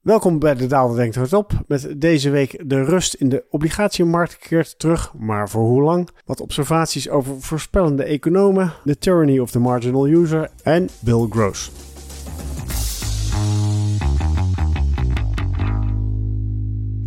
Welkom 0.00 0.38
bij 0.38 0.54
de 0.54 0.66
Daalder 0.66 0.96
Denkt 0.96 1.32
op. 1.32 1.52
Met 1.66 2.00
deze 2.00 2.30
week 2.30 2.62
de 2.66 2.84
rust 2.84 3.14
in 3.14 3.28
de 3.28 3.44
obligatiemarkt 3.50 4.38
keert 4.38 4.78
terug, 4.78 5.12
maar 5.18 5.48
voor 5.48 5.62
hoe 5.62 5.82
lang? 5.82 6.08
Wat 6.24 6.40
observaties 6.40 7.08
over 7.08 7.40
voorspellende 7.40 8.04
economen, 8.04 8.72
the 8.84 8.98
tyranny 8.98 9.38
of 9.38 9.50
the 9.50 9.58
marginal 9.58 10.06
user 10.06 10.50
en 10.62 10.88
Bill 11.00 11.26
Gross. 11.30 11.89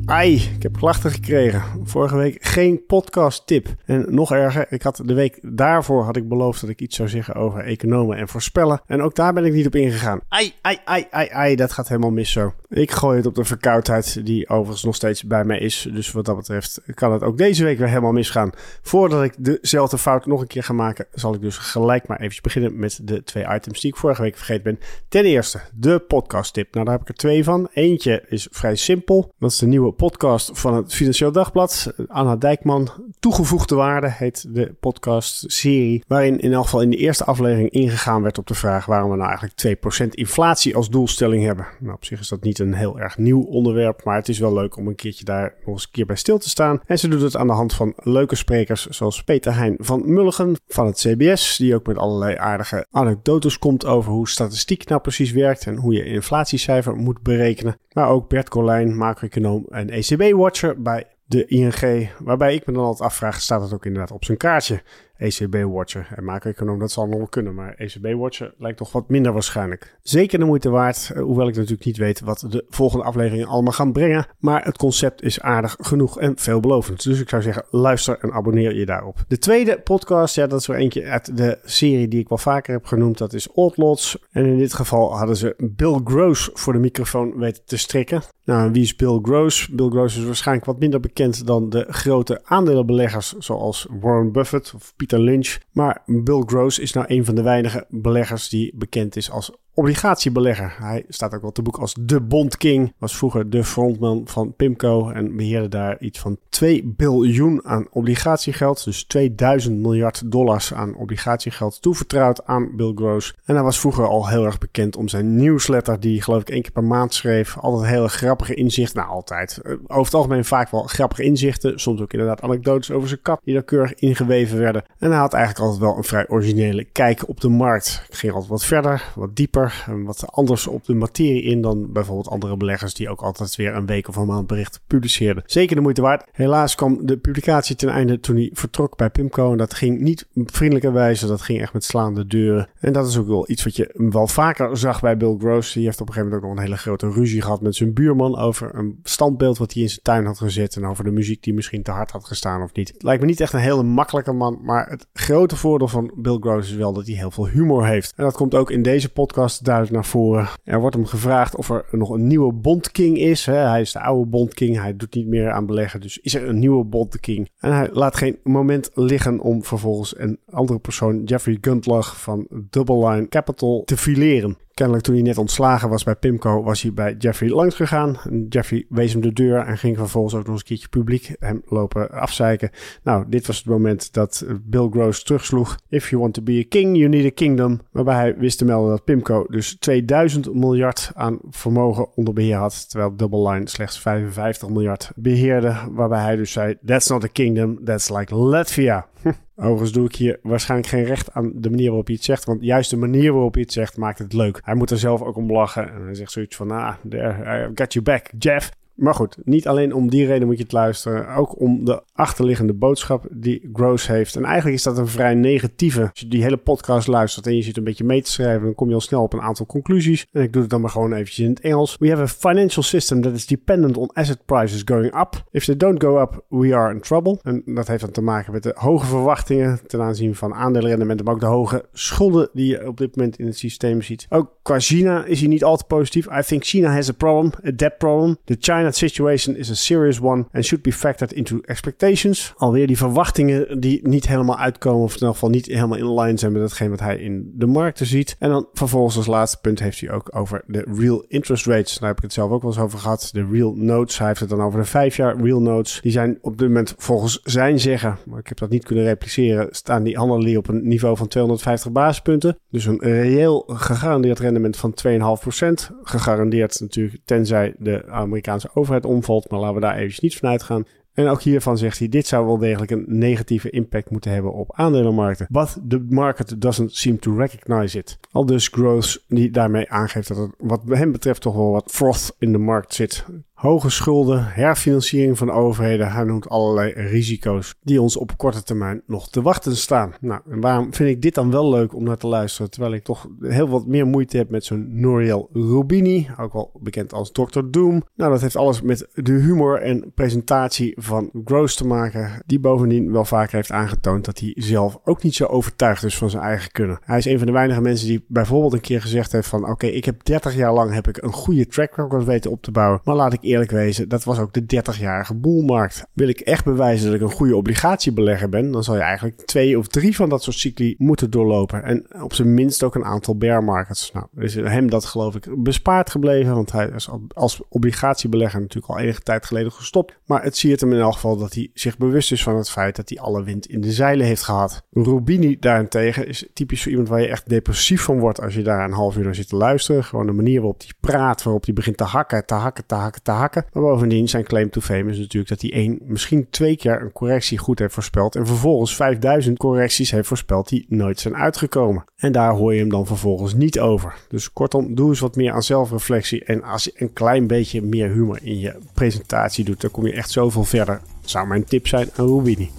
Ai, 0.05 0.35
ik 0.55 0.63
heb 0.63 0.77
klachten 0.77 1.11
gekregen. 1.11 1.63
Vorige 1.83 2.15
week 2.15 2.45
geen 2.45 2.85
podcast 2.85 3.47
tip. 3.47 3.67
En 3.85 4.05
nog 4.09 4.31
erger, 4.31 4.65
ik 4.69 4.81
had 4.81 5.01
de 5.05 5.13
week 5.13 5.39
daarvoor 5.41 6.03
had 6.03 6.15
ik 6.15 6.27
beloofd 6.27 6.61
dat 6.61 6.69
ik 6.69 6.81
iets 6.81 6.95
zou 6.95 7.09
zeggen 7.09 7.35
over 7.35 7.59
economen 7.59 8.17
en 8.17 8.27
voorspellen. 8.27 8.81
En 8.85 9.01
ook 9.01 9.15
daar 9.15 9.33
ben 9.33 9.45
ik 9.45 9.53
niet 9.53 9.65
op 9.65 9.75
ingegaan. 9.75 10.19
Ai, 10.27 10.53
ai, 10.61 10.77
ai, 10.85 11.05
ai, 11.09 11.27
ai, 11.31 11.55
dat 11.55 11.71
gaat 11.71 11.87
helemaal 11.87 12.11
mis 12.11 12.31
zo. 12.31 12.53
Ik 12.69 12.91
gooi 12.91 13.17
het 13.17 13.25
op 13.25 13.35
de 13.35 13.43
verkoudheid 13.43 14.25
die 14.25 14.49
overigens 14.49 14.83
nog 14.83 14.95
steeds 14.95 15.23
bij 15.23 15.43
mij 15.43 15.59
is. 15.59 15.87
Dus 15.93 16.11
wat 16.11 16.25
dat 16.25 16.35
betreft 16.35 16.81
kan 16.93 17.11
het 17.11 17.23
ook 17.23 17.37
deze 17.37 17.63
week 17.63 17.77
weer 17.77 17.87
helemaal 17.87 18.11
misgaan. 18.11 18.51
Voordat 18.81 19.23
ik 19.23 19.33
dezelfde 19.37 19.97
fout 19.97 20.25
nog 20.25 20.41
een 20.41 20.47
keer 20.47 20.63
ga 20.63 20.73
maken, 20.73 21.05
zal 21.13 21.33
ik 21.33 21.41
dus 21.41 21.57
gelijk 21.57 22.07
maar 22.07 22.19
even 22.19 22.41
beginnen 22.41 22.79
met 22.79 22.99
de 23.03 23.23
twee 23.23 23.45
items 23.53 23.81
die 23.81 23.91
ik 23.91 23.97
vorige 23.97 24.21
week 24.21 24.35
vergeten 24.35 24.63
ben. 24.63 24.79
Ten 25.07 25.25
eerste, 25.25 25.59
de 25.73 25.99
podcast 25.99 26.53
tip. 26.53 26.73
Nou, 26.73 26.85
daar 26.85 26.93
heb 26.93 27.03
ik 27.03 27.09
er 27.09 27.15
twee 27.15 27.43
van. 27.43 27.69
Eentje 27.73 28.23
is 28.27 28.47
vrij 28.51 28.75
simpel. 28.75 29.33
Dat 29.39 29.51
is 29.51 29.57
de 29.57 29.67
nieuwe 29.67 29.92
podcast 29.93 30.51
van 30.53 30.75
het 30.75 30.93
Financieel 30.93 31.31
Dagblad. 31.31 31.93
Anna 32.07 32.35
Dijkman, 32.35 32.89
Toegevoegde 33.19 33.75
Waarde 33.75 34.09
heet 34.09 34.53
de 34.53 34.75
podcast-serie. 34.79 36.03
Waarin 36.07 36.39
in 36.39 36.53
elk 36.53 36.63
geval 36.63 36.81
in 36.81 36.89
de 36.89 36.97
eerste 36.97 37.23
aflevering 37.23 37.69
ingegaan 37.69 38.21
werd 38.21 38.37
op 38.37 38.47
de 38.47 38.53
vraag 38.53 38.85
waarom 38.85 39.09
we 39.09 39.17
nou 39.17 39.29
eigenlijk 39.29 39.77
2% 40.05 40.07
inflatie 40.09 40.75
als 40.75 40.89
doelstelling 40.89 41.45
hebben. 41.45 41.65
Nou, 41.79 41.93
op 41.93 42.05
zich 42.05 42.19
is 42.19 42.27
dat 42.27 42.43
niet 42.43 42.59
een 42.59 42.73
heel 42.73 42.99
erg 42.99 43.17
nieuw 43.17 43.41
onderwerp, 43.41 44.03
maar 44.03 44.15
het 44.15 44.29
is 44.29 44.39
wel 44.39 44.53
leuk 44.53 44.77
om 44.77 44.87
een 44.87 44.95
keertje 44.95 45.25
daar 45.25 45.53
nog 45.65 45.73
eens 45.73 45.83
een 45.83 45.91
keer 45.91 46.05
bij 46.05 46.15
stil 46.15 46.37
te 46.37 46.49
staan. 46.49 46.81
En 46.85 46.99
ze 46.99 47.07
doet 47.07 47.21
het 47.21 47.37
aan 47.37 47.47
de 47.47 47.53
hand 47.53 47.73
van 47.73 47.93
leuke 47.95 48.35
sprekers 48.35 48.85
zoals 48.85 49.23
Peter 49.23 49.55
Heijn 49.55 49.75
van 49.77 50.13
Mulligen 50.13 50.55
van 50.67 50.85
het 50.85 50.97
CBS, 50.97 51.57
die 51.57 51.75
ook 51.75 51.87
met 51.87 51.97
allerlei 51.97 52.35
aardige 52.35 52.85
anekdotes 52.91 53.59
komt 53.59 53.85
over 53.85 54.11
hoe 54.11 54.29
statistiek 54.29 54.87
nou 54.87 55.01
precies 55.01 55.31
werkt 55.31 55.65
en 55.65 55.75
hoe 55.75 55.93
je 55.93 56.05
inflatiecijfer 56.05 56.95
moet 56.95 57.21
berekenen. 57.21 57.77
Maar 57.93 58.07
ook 58.07 58.29
Bert 58.29 58.49
Colijn, 58.49 58.97
macro-econoom 58.97 59.65
en 59.89 59.89
ECB-watcher 59.89 60.81
bij 60.81 61.07
de 61.25 61.45
ING. 61.45 62.09
Waarbij 62.19 62.53
ik 62.53 62.65
me 62.65 62.73
dan 62.73 62.83
altijd 62.83 63.09
afvraag, 63.09 63.41
staat 63.41 63.61
het 63.61 63.73
ook 63.73 63.85
inderdaad 63.85 64.11
op 64.11 64.25
zijn 64.25 64.37
kaartje? 64.37 64.81
ECB-watcher 65.23 66.07
en 66.15 66.23
macro-econoom, 66.23 66.79
dat 66.79 66.91
zal 66.91 67.07
nog 67.07 67.17
wel 67.17 67.27
kunnen. 67.27 67.53
Maar 67.53 67.73
ECB-watcher 67.77 68.53
lijkt 68.57 68.77
toch 68.77 68.91
wat 68.91 69.09
minder 69.09 69.33
waarschijnlijk. 69.33 69.97
Zeker 70.01 70.39
de 70.39 70.45
moeite 70.45 70.69
waard, 70.69 71.11
eh, 71.13 71.21
hoewel 71.21 71.47
ik 71.47 71.55
natuurlijk 71.55 71.85
niet 71.85 71.97
weet 71.97 72.19
wat 72.19 72.45
de 72.49 72.65
volgende 72.69 73.05
afleveringen 73.05 73.47
allemaal 73.47 73.73
gaan 73.73 73.91
brengen. 73.91 74.25
Maar 74.39 74.63
het 74.63 74.77
concept 74.77 75.21
is 75.21 75.41
aardig 75.41 75.75
genoeg 75.79 76.19
en 76.19 76.33
veelbelovend. 76.37 77.03
Dus 77.03 77.19
ik 77.19 77.29
zou 77.29 77.41
zeggen, 77.41 77.65
luister 77.69 78.17
en 78.19 78.31
abonneer 78.31 78.75
je 78.75 78.85
daarop. 78.85 79.23
De 79.27 79.37
tweede 79.37 79.79
podcast, 79.79 80.35
ja, 80.35 80.47
dat 80.47 80.59
is 80.59 80.67
weer 80.67 80.77
eentje 80.77 81.05
uit 81.05 81.37
de 81.37 81.59
serie 81.63 82.07
die 82.07 82.19
ik 82.19 82.29
wel 82.29 82.37
vaker 82.37 82.73
heb 82.73 82.85
genoemd. 82.85 83.17
Dat 83.17 83.33
is 83.33 83.55
Outlaws. 83.55 84.17
En 84.31 84.45
in 84.45 84.57
dit 84.57 84.73
geval 84.73 85.17
hadden 85.17 85.35
ze 85.35 85.55
Bill 85.57 85.99
Gross 86.03 86.49
voor 86.53 86.73
de 86.73 86.79
microfoon 86.79 87.37
weten 87.37 87.61
te 87.65 87.77
strikken. 87.77 88.21
Nou, 88.45 88.71
wie 88.71 88.83
is 88.83 88.95
Bill 88.95 89.19
Gross? 89.21 89.67
Bill 89.67 89.89
Gross 89.89 90.17
is 90.17 90.25
waarschijnlijk 90.25 90.67
wat 90.67 90.79
minder 90.79 90.99
bekend 90.99 91.47
dan 91.47 91.69
de 91.69 91.85
grote 91.89 92.41
aandelenbeleggers 92.43 93.33
zoals 93.37 93.87
Warren 93.99 94.31
Buffett 94.31 94.73
of 94.75 94.93
Peter 94.95 95.12
Lynch. 95.19 95.59
Maar 95.71 96.03
Bill 96.05 96.43
Gross 96.45 96.79
is 96.79 96.93
nou 96.93 97.05
een 97.09 97.25
van 97.25 97.35
de 97.35 97.41
weinige 97.41 97.85
beleggers 97.89 98.49
die 98.49 98.71
bekend 98.75 99.15
is 99.15 99.31
als 99.31 99.51
obligatiebelegger. 99.73 100.75
Hij 100.79 101.05
staat 101.07 101.33
ook 101.33 101.41
wel 101.41 101.51
te 101.51 101.61
boek 101.61 101.77
als 101.77 101.95
de 101.99 102.21
Bond 102.21 102.57
King. 102.57 102.93
Was 102.97 103.17
vroeger 103.17 103.49
de 103.49 103.63
frontman 103.63 104.21
van 104.25 104.53
Pimco 104.55 105.09
en 105.09 105.35
beheerde 105.35 105.67
daar 105.67 105.99
iets 105.99 106.19
van 106.19 106.37
2 106.49 106.83
biljoen 106.85 107.65
aan 107.65 107.87
obligatiegeld. 107.91 108.83
Dus 108.83 109.03
2000 109.03 109.79
miljard 109.79 110.31
dollars 110.31 110.73
aan 110.73 110.95
obligatiegeld 110.95 111.81
toevertrouwd 111.81 112.45
aan 112.45 112.75
Bill 112.75 112.91
Gross. 112.95 113.35
En 113.45 113.55
hij 113.55 113.63
was 113.63 113.79
vroeger 113.79 114.07
al 114.07 114.27
heel 114.27 114.45
erg 114.45 114.57
bekend 114.57 114.95
om 114.95 115.07
zijn 115.07 115.35
newsletter 115.35 115.99
die 115.99 116.21
geloof 116.21 116.41
ik 116.41 116.49
één 116.49 116.61
keer 116.61 116.71
per 116.71 116.83
maand 116.83 117.13
schreef. 117.13 117.57
Altijd 117.57 117.91
hele 117.91 118.07
grappige 118.07 118.53
inzichten. 118.53 118.97
Nou, 118.97 119.11
altijd. 119.11 119.57
Eh, 119.57 119.71
over 119.71 120.05
het 120.05 120.13
algemeen 120.13 120.45
vaak 120.45 120.69
wel 120.69 120.83
grappige 120.83 121.23
inzichten. 121.23 121.79
Soms 121.79 122.01
ook 122.01 122.13
inderdaad 122.13 122.41
anekdotes 122.41 122.91
over 122.91 123.07
zijn 123.07 123.21
kat 123.21 123.41
die 123.43 123.55
er 123.55 123.63
keurig 123.63 123.93
ingeweven 123.93 124.57
werden. 124.59 124.83
En 124.99 125.09
hij 125.09 125.19
had 125.19 125.33
eigenlijk 125.33 125.65
altijd 125.65 125.83
wel 125.83 125.97
een 125.97 126.03
vrij 126.03 126.27
originele 126.27 126.83
kijk 126.83 127.29
op 127.29 127.41
de 127.41 127.49
markt. 127.49 128.05
Ik 128.09 128.15
ging 128.15 128.33
altijd 128.33 128.51
wat 128.51 128.65
verder, 128.65 129.11
wat 129.15 129.35
dieper 129.35 129.62
en 129.87 130.03
wat 130.03 130.31
anders 130.31 130.67
op 130.67 130.85
de 130.85 130.93
materie 130.93 131.41
in 131.41 131.61
dan 131.61 131.91
bijvoorbeeld 131.91 132.27
andere 132.27 132.57
beleggers 132.57 132.93
die 132.93 133.09
ook 133.09 133.21
altijd 133.21 133.55
weer 133.55 133.75
een 133.75 133.85
week 133.85 134.07
of 134.07 134.15
een 134.15 134.25
maand 134.25 134.47
bericht 134.47 134.81
publiceerden. 134.87 135.43
Zeker 135.45 135.75
de 135.75 135.81
moeite 135.81 136.01
waard. 136.01 136.27
Helaas 136.31 136.75
kwam 136.75 137.05
de 137.05 137.17
publicatie 137.17 137.75
ten 137.75 137.89
einde 137.89 138.19
toen 138.19 138.35
hij 138.35 138.49
vertrok 138.53 138.97
bij 138.97 139.09
Pimco 139.09 139.51
en 139.51 139.57
dat 139.57 139.73
ging 139.73 139.99
niet 139.99 140.27
vriendelijke 140.35 140.91
wijze, 140.91 141.27
dat 141.27 141.41
ging 141.41 141.61
echt 141.61 141.73
met 141.73 141.83
slaande 141.83 142.27
deuren. 142.27 142.69
En 142.79 142.93
dat 142.93 143.07
is 143.07 143.17
ook 143.17 143.27
wel 143.27 143.49
iets 143.49 143.63
wat 143.63 143.75
je 143.75 143.91
wel 144.11 144.27
vaker 144.27 144.77
zag 144.77 145.01
bij 145.01 145.17
Bill 145.17 145.35
Gross. 145.39 145.73
Die 145.73 145.85
heeft 145.85 146.01
op 146.01 146.07
een 146.07 146.13
gegeven 146.13 146.33
moment 146.33 146.51
ook 146.51 146.55
nog 146.55 146.59
een 146.59 146.69
hele 146.69 146.81
grote 146.81 147.09
ruzie 147.09 147.41
gehad 147.41 147.61
met 147.61 147.75
zijn 147.75 147.93
buurman 147.93 148.37
over 148.37 148.75
een 148.75 148.99
standbeeld 149.03 149.57
wat 149.57 149.73
hij 149.73 149.81
in 149.81 149.89
zijn 149.89 150.01
tuin 150.01 150.25
had 150.25 150.37
gezet 150.37 150.75
en 150.75 150.85
over 150.85 151.03
de 151.03 151.11
muziek 151.11 151.43
die 151.43 151.53
misschien 151.53 151.83
te 151.83 151.91
hard 151.91 152.11
had 152.11 152.25
gestaan 152.25 152.61
of 152.61 152.73
niet. 152.73 152.93
Lijkt 152.97 153.21
me 153.21 153.27
niet 153.27 153.39
echt 153.39 153.53
een 153.53 153.59
hele 153.59 153.83
makkelijke 153.83 154.31
man, 154.31 154.59
maar 154.61 154.89
het 154.89 155.07
grote 155.13 155.55
voordeel 155.55 155.87
van 155.87 156.11
Bill 156.15 156.37
Gross 156.39 156.69
is 156.69 156.75
wel 156.75 156.93
dat 156.93 157.05
hij 157.05 157.15
heel 157.15 157.31
veel 157.31 157.47
humor 157.47 157.85
heeft. 157.85 158.13
En 158.15 158.23
dat 158.23 158.35
komt 158.35 158.55
ook 158.55 158.71
in 158.71 158.81
deze 158.81 159.09
podcast 159.09 159.52
duidelijk 159.59 159.93
naar 159.95 160.05
voren. 160.05 160.47
Er 160.63 160.79
wordt 160.79 160.95
hem 160.95 161.05
gevraagd 161.05 161.55
of 161.55 161.69
er 161.69 161.85
nog 161.91 162.09
een 162.09 162.27
nieuwe 162.27 162.53
bondking 162.53 163.17
is. 163.17 163.45
Hij 163.45 163.81
is 163.81 163.91
de 163.91 163.99
oude 163.99 164.29
bondking. 164.29 164.77
Hij 164.77 164.95
doet 164.95 165.15
niet 165.15 165.27
meer 165.27 165.51
aan 165.51 165.65
beleggen. 165.65 166.01
Dus 166.01 166.17
is 166.17 166.35
er 166.35 166.49
een 166.49 166.59
nieuwe 166.59 166.83
bondking? 166.83 167.49
En 167.57 167.73
hij 167.73 167.89
laat 167.91 168.17
geen 168.17 168.37
moment 168.43 168.89
liggen 168.93 169.39
om 169.39 169.63
vervolgens 169.63 170.19
een 170.19 170.39
andere 170.49 170.79
persoon, 170.79 171.23
Jeffrey 171.23 171.57
Gundlach 171.61 172.21
van 172.21 172.47
Double 172.69 173.09
Line 173.09 173.27
Capital, 173.27 173.81
te 173.85 173.97
fileren. 173.97 174.57
Kennelijk 174.73 175.05
toen 175.05 175.15
hij 175.15 175.23
net 175.23 175.37
ontslagen 175.37 175.89
was 175.89 176.03
bij 176.03 176.15
Pimco, 176.15 176.63
was 176.63 176.81
hij 176.81 176.93
bij 176.93 177.15
Jeffrey 177.17 177.49
langs 177.49 177.75
gegaan. 177.75 178.17
Jeffrey 178.49 178.85
wees 178.89 179.11
hem 179.11 179.21
de 179.21 179.33
deur 179.33 179.59
en 179.59 179.77
ging 179.77 179.97
vervolgens 179.97 180.33
ook 180.33 180.43
nog 180.43 180.51
eens 180.51 180.61
een 180.61 180.67
keertje 180.67 180.87
publiek 180.87 181.35
hem 181.39 181.61
lopen 181.65 182.11
afzeiken. 182.11 182.69
Nou, 183.03 183.25
dit 183.27 183.47
was 183.47 183.57
het 183.57 183.65
moment 183.65 184.13
dat 184.13 184.45
Bill 184.63 184.87
Gross 184.91 185.23
terugsloeg. 185.23 185.77
If 185.89 186.09
you 186.09 186.21
want 186.21 186.33
to 186.33 186.41
be 186.41 186.61
a 186.65 186.67
king, 186.69 186.97
you 186.97 187.09
need 187.09 187.25
a 187.25 187.31
kingdom. 187.33 187.81
Waarbij 187.91 188.15
hij 188.15 188.37
wist 188.37 188.57
te 188.57 188.65
melden 188.65 188.89
dat 188.89 189.03
Pimco 189.03 189.45
dus 189.49 189.75
2000 189.79 190.53
miljard 190.53 191.11
aan 191.13 191.39
vermogen 191.49 192.07
onder 192.15 192.33
beheer 192.33 192.57
had. 192.57 192.89
Terwijl 192.89 193.15
Double 193.15 193.49
Line 193.49 193.69
slechts 193.69 193.99
55 193.99 194.69
miljard 194.69 195.11
beheerde. 195.15 195.75
Waarbij 195.91 196.21
hij 196.21 196.35
dus 196.35 196.51
zei, 196.51 196.77
that's 196.85 197.07
not 197.07 197.23
a 197.23 197.27
kingdom, 197.31 197.85
that's 197.85 198.09
like 198.09 198.35
Latvia. 198.35 199.07
Overigens 199.55 199.91
doe 199.91 200.05
ik 200.05 200.15
hier 200.15 200.39
waarschijnlijk 200.41 200.89
geen 200.89 201.03
recht 201.03 201.33
aan 201.33 201.51
de 201.55 201.69
manier 201.69 201.87
waarop 201.87 202.05
hij 202.05 202.15
het 202.15 202.23
zegt. 202.23 202.45
Want 202.45 202.63
juist 202.63 202.89
de 202.89 202.97
manier 202.97 203.33
waarop 203.33 203.53
hij 203.53 203.61
het 203.61 203.73
zegt 203.73 203.97
maakt 203.97 204.19
het 204.19 204.33
leuk. 204.33 204.59
Hij 204.63 204.75
moet 204.75 204.91
er 204.91 204.97
zelf 204.97 205.21
ook 205.21 205.35
om 205.35 205.51
lachen. 205.51 205.93
En 205.93 206.03
hij 206.03 206.13
zegt 206.13 206.31
zoiets 206.31 206.55
van, 206.55 206.71
ah, 206.71 206.93
there, 207.09 207.67
I 207.67 207.71
got 207.75 207.93
you 207.93 208.05
back, 208.05 208.29
Jeff. 208.37 208.71
Maar 208.95 209.15
goed, 209.15 209.37
niet 209.43 209.67
alleen 209.67 209.93
om 209.93 210.09
die 210.09 210.25
reden 210.25 210.47
moet 210.47 210.57
je 210.57 210.63
het 210.63 210.71
luisteren. 210.71 211.35
Ook 211.35 211.59
om 211.59 211.85
de 211.85 212.01
achterliggende 212.13 212.73
boodschap 212.73 213.27
die 213.31 213.69
Gross 213.73 214.07
heeft. 214.07 214.35
En 214.35 214.43
eigenlijk 214.43 214.75
is 214.75 214.83
dat 214.83 214.97
een 214.97 215.07
vrij 215.07 215.33
negatieve. 215.33 216.01
Als 216.01 216.19
je 216.19 216.27
die 216.27 216.43
hele 216.43 216.57
podcast 216.57 217.07
luistert 217.07 217.47
en 217.47 217.55
je 217.55 217.61
zit 217.61 217.77
een 217.77 217.83
beetje 217.83 218.03
mee 218.03 218.21
te 218.21 218.31
schrijven, 218.31 218.63
dan 218.63 218.75
kom 218.75 218.87
je 218.87 218.93
al 218.93 219.01
snel 219.01 219.21
op 219.21 219.33
een 219.33 219.41
aantal 219.41 219.65
conclusies. 219.65 220.25
En 220.31 220.41
ik 220.41 220.53
doe 220.53 220.61
het 220.61 220.71
dan 220.71 220.81
maar 220.81 220.89
gewoon 220.89 221.13
eventjes 221.13 221.45
in 221.45 221.49
het 221.49 221.59
Engels. 221.59 221.95
We 221.99 222.09
have 222.09 222.21
a 222.21 222.27
financial 222.27 222.83
system 222.83 223.21
that 223.21 223.33
is 223.33 223.45
dependent 223.45 223.97
on 223.97 224.09
asset 224.13 224.45
prices 224.45 224.81
going 224.85 225.19
up. 225.19 225.43
If 225.51 225.65
they 225.65 225.77
don't 225.77 226.03
go 226.03 226.21
up, 226.21 226.45
we 226.49 226.75
are 226.75 226.93
in 226.93 227.01
trouble. 227.01 227.39
En 227.43 227.61
dat 227.65 227.87
heeft 227.87 228.01
dan 228.01 228.11
te 228.11 228.21
maken 228.21 228.53
met 228.53 228.63
de 228.63 228.71
hoge 228.75 229.05
verwachtingen 229.05 229.79
ten 229.87 230.01
aanzien 230.01 230.35
van 230.35 230.53
aandelenrendementen, 230.53 231.25
maar 231.25 231.33
ook 231.33 231.39
de 231.39 231.45
hoge 231.45 231.85
schulden 231.91 232.49
die 232.53 232.67
je 232.67 232.87
op 232.87 232.97
dit 232.97 233.15
moment 233.15 233.39
in 233.39 233.45
het 233.45 233.57
systeem 233.57 234.01
ziet. 234.01 234.25
Ook 234.29 234.51
qua 234.61 234.79
China 234.79 235.25
is 235.25 235.39
hij 235.39 235.49
niet 235.49 235.63
al 235.63 235.77
te 235.77 235.85
positief. 235.85 236.25
I 236.25 236.41
think 236.41 236.63
China 236.63 236.93
has 236.93 237.09
a 237.09 237.13
problem, 237.13 237.51
a 237.67 237.71
debt 237.71 237.97
problem. 237.97 238.37
The 238.45 238.55
China 238.59 238.82
Situation 238.91 239.55
is 239.55 239.69
a 239.69 239.73
serious 239.73 240.19
one 240.19 240.45
and 240.51 240.65
should 240.65 240.83
be 240.83 240.91
factored 240.91 241.31
into 241.31 241.59
expectations. 241.61 242.53
Alweer 242.57 242.87
die 242.87 242.97
verwachtingen 242.97 243.79
die 243.79 244.07
niet 244.07 244.27
helemaal 244.27 244.57
uitkomen, 244.57 245.03
of 245.03 245.11
in 245.13 245.19
ieder 245.19 245.33
geval 245.33 245.49
niet 245.49 245.65
helemaal 245.65 245.97
in 245.97 246.19
line 246.19 246.37
zijn 246.37 246.51
met 246.51 246.61
hetgeen 246.61 246.89
wat 246.89 246.99
hij 246.99 247.17
in 247.17 247.51
de 247.55 247.65
markten 247.65 248.05
ziet. 248.05 248.35
En 248.39 248.49
dan 248.49 248.67
vervolgens 248.73 249.17
als 249.17 249.25
laatste 249.25 249.57
punt 249.61 249.79
heeft 249.79 249.99
hij 249.99 250.11
ook 250.11 250.35
over 250.35 250.63
de 250.67 250.85
real 250.97 251.25
interest 251.27 251.65
rates. 251.65 251.97
Daar 251.97 252.09
heb 252.09 252.17
ik 252.17 252.23
het 252.23 252.33
zelf 252.33 252.51
ook 252.51 252.61
wel 252.61 252.71
eens 252.71 252.79
over 252.79 252.99
gehad. 252.99 253.29
De 253.31 253.47
real 253.51 253.73
notes. 253.75 254.17
Hij 254.17 254.27
heeft 254.27 254.39
het 254.39 254.49
dan 254.49 254.61
over 254.61 254.79
de 254.79 254.85
vijf 254.85 255.15
jaar 255.15 255.41
real 255.41 255.61
notes. 255.61 255.99
Die 256.01 256.11
zijn 256.11 256.37
op 256.41 256.57
dit 256.57 256.67
moment 256.67 256.93
volgens 256.97 257.39
zijn 257.43 257.79
zeggen, 257.79 258.17
maar 258.25 258.39
ik 258.39 258.47
heb 258.47 258.57
dat 258.57 258.69
niet 258.69 258.85
kunnen 258.85 259.03
repliceren, 259.03 259.67
staan 259.71 260.03
die 260.03 260.17
handelen 260.17 260.57
op 260.57 260.67
een 260.67 260.87
niveau 260.87 261.17
van 261.17 261.27
250 261.27 261.91
basispunten. 261.91 262.57
Dus 262.69 262.85
een 262.85 262.99
reëel 262.99 263.63
gegarandeerd 263.67 264.39
rendement 264.39 264.77
van 264.77 264.93
2,5%. 265.07 265.95
Gegarandeerd 266.01 266.79
natuurlijk 266.79 267.21
tenzij 267.25 267.73
de 267.77 268.05
Amerikaanse 268.07 268.69
overheid 268.73 269.05
omvalt. 269.05 269.49
Maar 269.49 269.59
laten 269.59 269.75
we 269.75 269.81
daar 269.81 269.95
eventjes 269.95 270.19
niet 270.19 270.37
van 270.37 270.49
uitgaan. 270.49 270.85
En 271.13 271.27
ook 271.27 271.41
hiervan 271.41 271.77
zegt 271.77 271.99
hij, 271.99 272.09
dit 272.09 272.27
zou 272.27 272.45
wel 272.45 272.57
degelijk 272.57 272.91
een 272.91 273.05
negatieve 273.07 273.69
impact 273.69 274.09
moeten 274.09 274.31
hebben 274.31 274.53
op 274.53 274.73
aandelenmarkten. 274.75 275.47
But 275.49 275.77
the 275.87 276.05
market 276.09 276.61
doesn't 276.61 276.95
seem 276.95 277.19
to 277.19 277.35
recognize 277.35 277.97
it. 277.97 278.19
Al 278.31 278.45
dus 278.45 278.67
Growth 278.67 279.23
die 279.27 279.51
daarmee 279.51 279.89
aangeeft 279.89 280.27
dat 280.27 280.37
het 280.37 280.51
wat 280.57 280.81
hem 280.87 281.11
betreft 281.11 281.41
toch 281.41 281.55
wel 281.55 281.71
wat 281.71 281.91
froth 281.91 282.35
in 282.39 282.51
de 282.51 282.57
markt 282.57 282.93
zit. 282.93 283.25
Hoge 283.63 283.89
schulden, 283.89 284.45
herfinanciering 284.45 285.37
van 285.37 285.51
overheden. 285.51 286.11
Hij 286.11 286.23
noemt 286.23 286.49
allerlei 286.49 286.91
risico's 286.91 287.75
die 287.81 288.01
ons 288.01 288.17
op 288.17 288.37
korte 288.37 288.63
termijn 288.63 289.01
nog 289.07 289.29
te 289.29 289.41
wachten 289.41 289.75
staan. 289.75 290.13
Nou, 290.19 290.41
en 290.49 290.61
waarom 290.61 290.93
vind 290.93 291.09
ik 291.09 291.21
dit 291.21 291.35
dan 291.35 291.51
wel 291.51 291.69
leuk 291.69 291.95
om 291.95 292.03
naar 292.03 292.17
te 292.17 292.27
luisteren? 292.27 292.71
Terwijl 292.71 292.93
ik 292.93 293.03
toch 293.03 293.27
heel 293.39 293.69
wat 293.69 293.85
meer 293.85 294.07
moeite 294.07 294.37
heb 294.37 294.49
met 294.49 294.65
zo'n 294.65 294.99
Noriel 294.99 295.49
Rubini, 295.53 296.29
ook 296.39 296.53
wel 296.53 296.71
bekend 296.81 297.13
als 297.13 297.31
Dr. 297.31 297.61
Doom. 297.69 298.03
Nou, 298.15 298.31
dat 298.31 298.41
heeft 298.41 298.55
alles 298.55 298.81
met 298.81 299.07
de 299.13 299.31
humor 299.31 299.81
en 299.81 300.11
presentatie 300.15 300.93
van 300.99 301.29
Gross 301.45 301.75
te 301.75 301.87
maken. 301.87 302.43
Die 302.45 302.59
bovendien 302.59 303.11
wel 303.11 303.25
vaker 303.25 303.55
heeft 303.55 303.71
aangetoond 303.71 304.25
dat 304.25 304.39
hij 304.39 304.51
zelf 304.55 304.99
ook 305.03 305.23
niet 305.23 305.35
zo 305.35 305.45
overtuigd 305.45 306.03
is 306.03 306.17
van 306.17 306.29
zijn 306.29 306.43
eigen 306.43 306.71
kunnen. 306.71 306.99
Hij 307.03 307.17
is 307.17 307.25
een 307.25 307.37
van 307.37 307.47
de 307.47 307.53
weinige 307.53 307.81
mensen 307.81 308.07
die 308.07 308.25
bijvoorbeeld 308.27 308.73
een 308.73 308.81
keer 308.81 309.01
gezegd 309.01 309.31
heeft 309.31 309.47
van... 309.47 309.69
Oké, 309.69 309.85
ik 309.85 310.05
heb 310.05 310.23
30 310.23 310.55
jaar 310.55 310.73
lang 310.73 310.93
heb 310.93 311.07
ik 311.07 311.17
een 311.21 311.33
goede 311.33 311.67
track 311.67 311.95
record 311.95 312.23
weten 312.23 312.51
op 312.51 312.61
te 312.61 312.71
bouwen. 312.71 313.01
Maar 313.03 313.15
laat 313.15 313.33
ik 313.33 313.51
eerlijk 313.53 313.71
wezen, 313.71 314.09
dat 314.09 314.23
was 314.23 314.39
ook 314.39 314.53
de 314.53 314.61
30-jarige 314.61 315.33
boelmarkt. 315.33 316.05
Wil 316.13 316.27
ik 316.27 316.39
echt 316.39 316.65
bewijzen 316.65 317.05
dat 317.05 317.15
ik 317.15 317.21
een 317.21 317.31
goede 317.31 317.55
obligatiebelegger 317.55 318.49
ben, 318.49 318.71
dan 318.71 318.83
zal 318.83 318.95
je 318.95 319.01
eigenlijk 319.01 319.41
twee 319.45 319.77
of 319.77 319.87
drie 319.87 320.15
van 320.15 320.29
dat 320.29 320.43
soort 320.43 320.57
cycli 320.57 320.95
moeten 320.97 321.29
doorlopen. 321.29 321.83
En 321.83 322.05
op 322.21 322.33
zijn 322.33 322.53
minst 322.53 322.83
ook 322.83 322.95
een 322.95 323.05
aantal 323.05 323.37
bear 323.37 323.63
markets. 323.63 324.11
Nou, 324.11 324.25
is 324.37 324.55
hem 324.55 324.89
dat 324.89 325.05
geloof 325.05 325.35
ik 325.35 325.63
bespaard 325.63 326.09
gebleven, 326.09 326.53
want 326.53 326.71
hij 326.71 326.89
is 326.95 327.09
als 327.33 327.61
obligatiebelegger 327.69 328.59
natuurlijk 328.59 328.93
al 328.93 328.99
enige 328.99 329.21
tijd 329.21 329.45
geleden 329.45 329.71
gestopt. 329.71 330.17
Maar 330.25 330.43
het 330.43 330.57
ziet 330.57 330.81
hem 330.81 330.93
in 330.93 330.99
elk 330.99 331.13
geval 331.13 331.37
dat 331.37 331.53
hij 331.53 331.69
zich 331.73 331.97
bewust 331.97 332.31
is 332.31 332.43
van 332.43 332.55
het 332.55 332.69
feit 332.69 332.95
dat 332.95 333.09
hij 333.09 333.19
alle 333.19 333.43
wind 333.43 333.65
in 333.65 333.81
de 333.81 333.91
zeilen 333.91 334.25
heeft 334.25 334.43
gehad. 334.43 334.83
Rubini 334.91 335.59
daarentegen 335.59 336.27
is 336.27 336.47
typisch 336.53 336.81
voor 336.81 336.91
iemand 336.91 337.09
waar 337.09 337.21
je 337.21 337.27
echt 337.27 337.49
depressief 337.49 338.01
van 338.01 338.19
wordt 338.19 338.41
als 338.41 338.53
je 338.53 338.61
daar 338.61 338.85
een 338.85 338.91
half 338.91 339.17
uur 339.17 339.23
naar 339.23 339.35
zit 339.35 339.47
te 339.47 339.55
luisteren. 339.55 340.03
Gewoon 340.03 340.25
de 340.25 340.31
manier 340.31 340.59
waarop 340.59 340.81
hij 340.81 340.91
praat, 340.99 341.43
waarop 341.43 341.65
hij 341.65 341.73
begint 341.73 341.97
te 341.97 342.03
hakken, 342.03 342.45
te 342.45 342.53
hakken, 342.53 342.85
te 342.85 342.95
hakken, 342.95 343.23
te 343.23 343.31
hakken. 343.31 343.42
Maar 343.51 343.83
bovendien, 343.83 344.29
zijn 344.29 344.43
claim 344.43 344.69
to 344.69 344.81
fame 344.81 345.11
is 345.11 345.17
natuurlijk 345.17 345.49
dat 345.49 345.61
hij 345.61 345.71
één, 345.71 345.99
misschien 346.01 346.47
twee 346.49 346.77
keer 346.77 347.01
een 347.01 347.11
correctie 347.11 347.57
goed 347.57 347.79
heeft 347.79 347.93
voorspeld. 347.93 348.35
En 348.35 348.47
vervolgens 348.47 348.95
5000 348.95 349.57
correcties 349.57 350.11
heeft 350.11 350.27
voorspeld 350.27 350.69
die 350.69 350.85
nooit 350.89 351.19
zijn 351.19 351.35
uitgekomen. 351.35 352.03
En 352.15 352.31
daar 352.31 352.51
hoor 352.51 352.73
je 352.73 352.79
hem 352.79 352.89
dan 352.89 353.05
vervolgens 353.05 353.53
niet 353.53 353.79
over. 353.79 354.15
Dus 354.27 354.53
kortom, 354.53 354.95
doe 354.95 355.09
eens 355.09 355.19
wat 355.19 355.35
meer 355.35 355.51
aan 355.51 355.63
zelfreflectie. 355.63 356.43
En 356.43 356.63
als 356.63 356.83
je 356.83 356.93
een 356.95 357.13
klein 357.13 357.47
beetje 357.47 357.81
meer 357.81 358.09
humor 358.09 358.39
in 358.41 358.59
je 358.59 358.75
presentatie 358.93 359.65
doet, 359.65 359.81
dan 359.81 359.91
kom 359.91 360.07
je 360.07 360.13
echt 360.13 360.31
zoveel 360.31 360.63
verder. 360.63 361.01
Dat 361.21 361.29
zou 361.29 361.47
mijn 361.47 361.63
tip 361.63 361.87
zijn 361.87 362.09
aan 362.15 362.27
Rubini. 362.27 362.69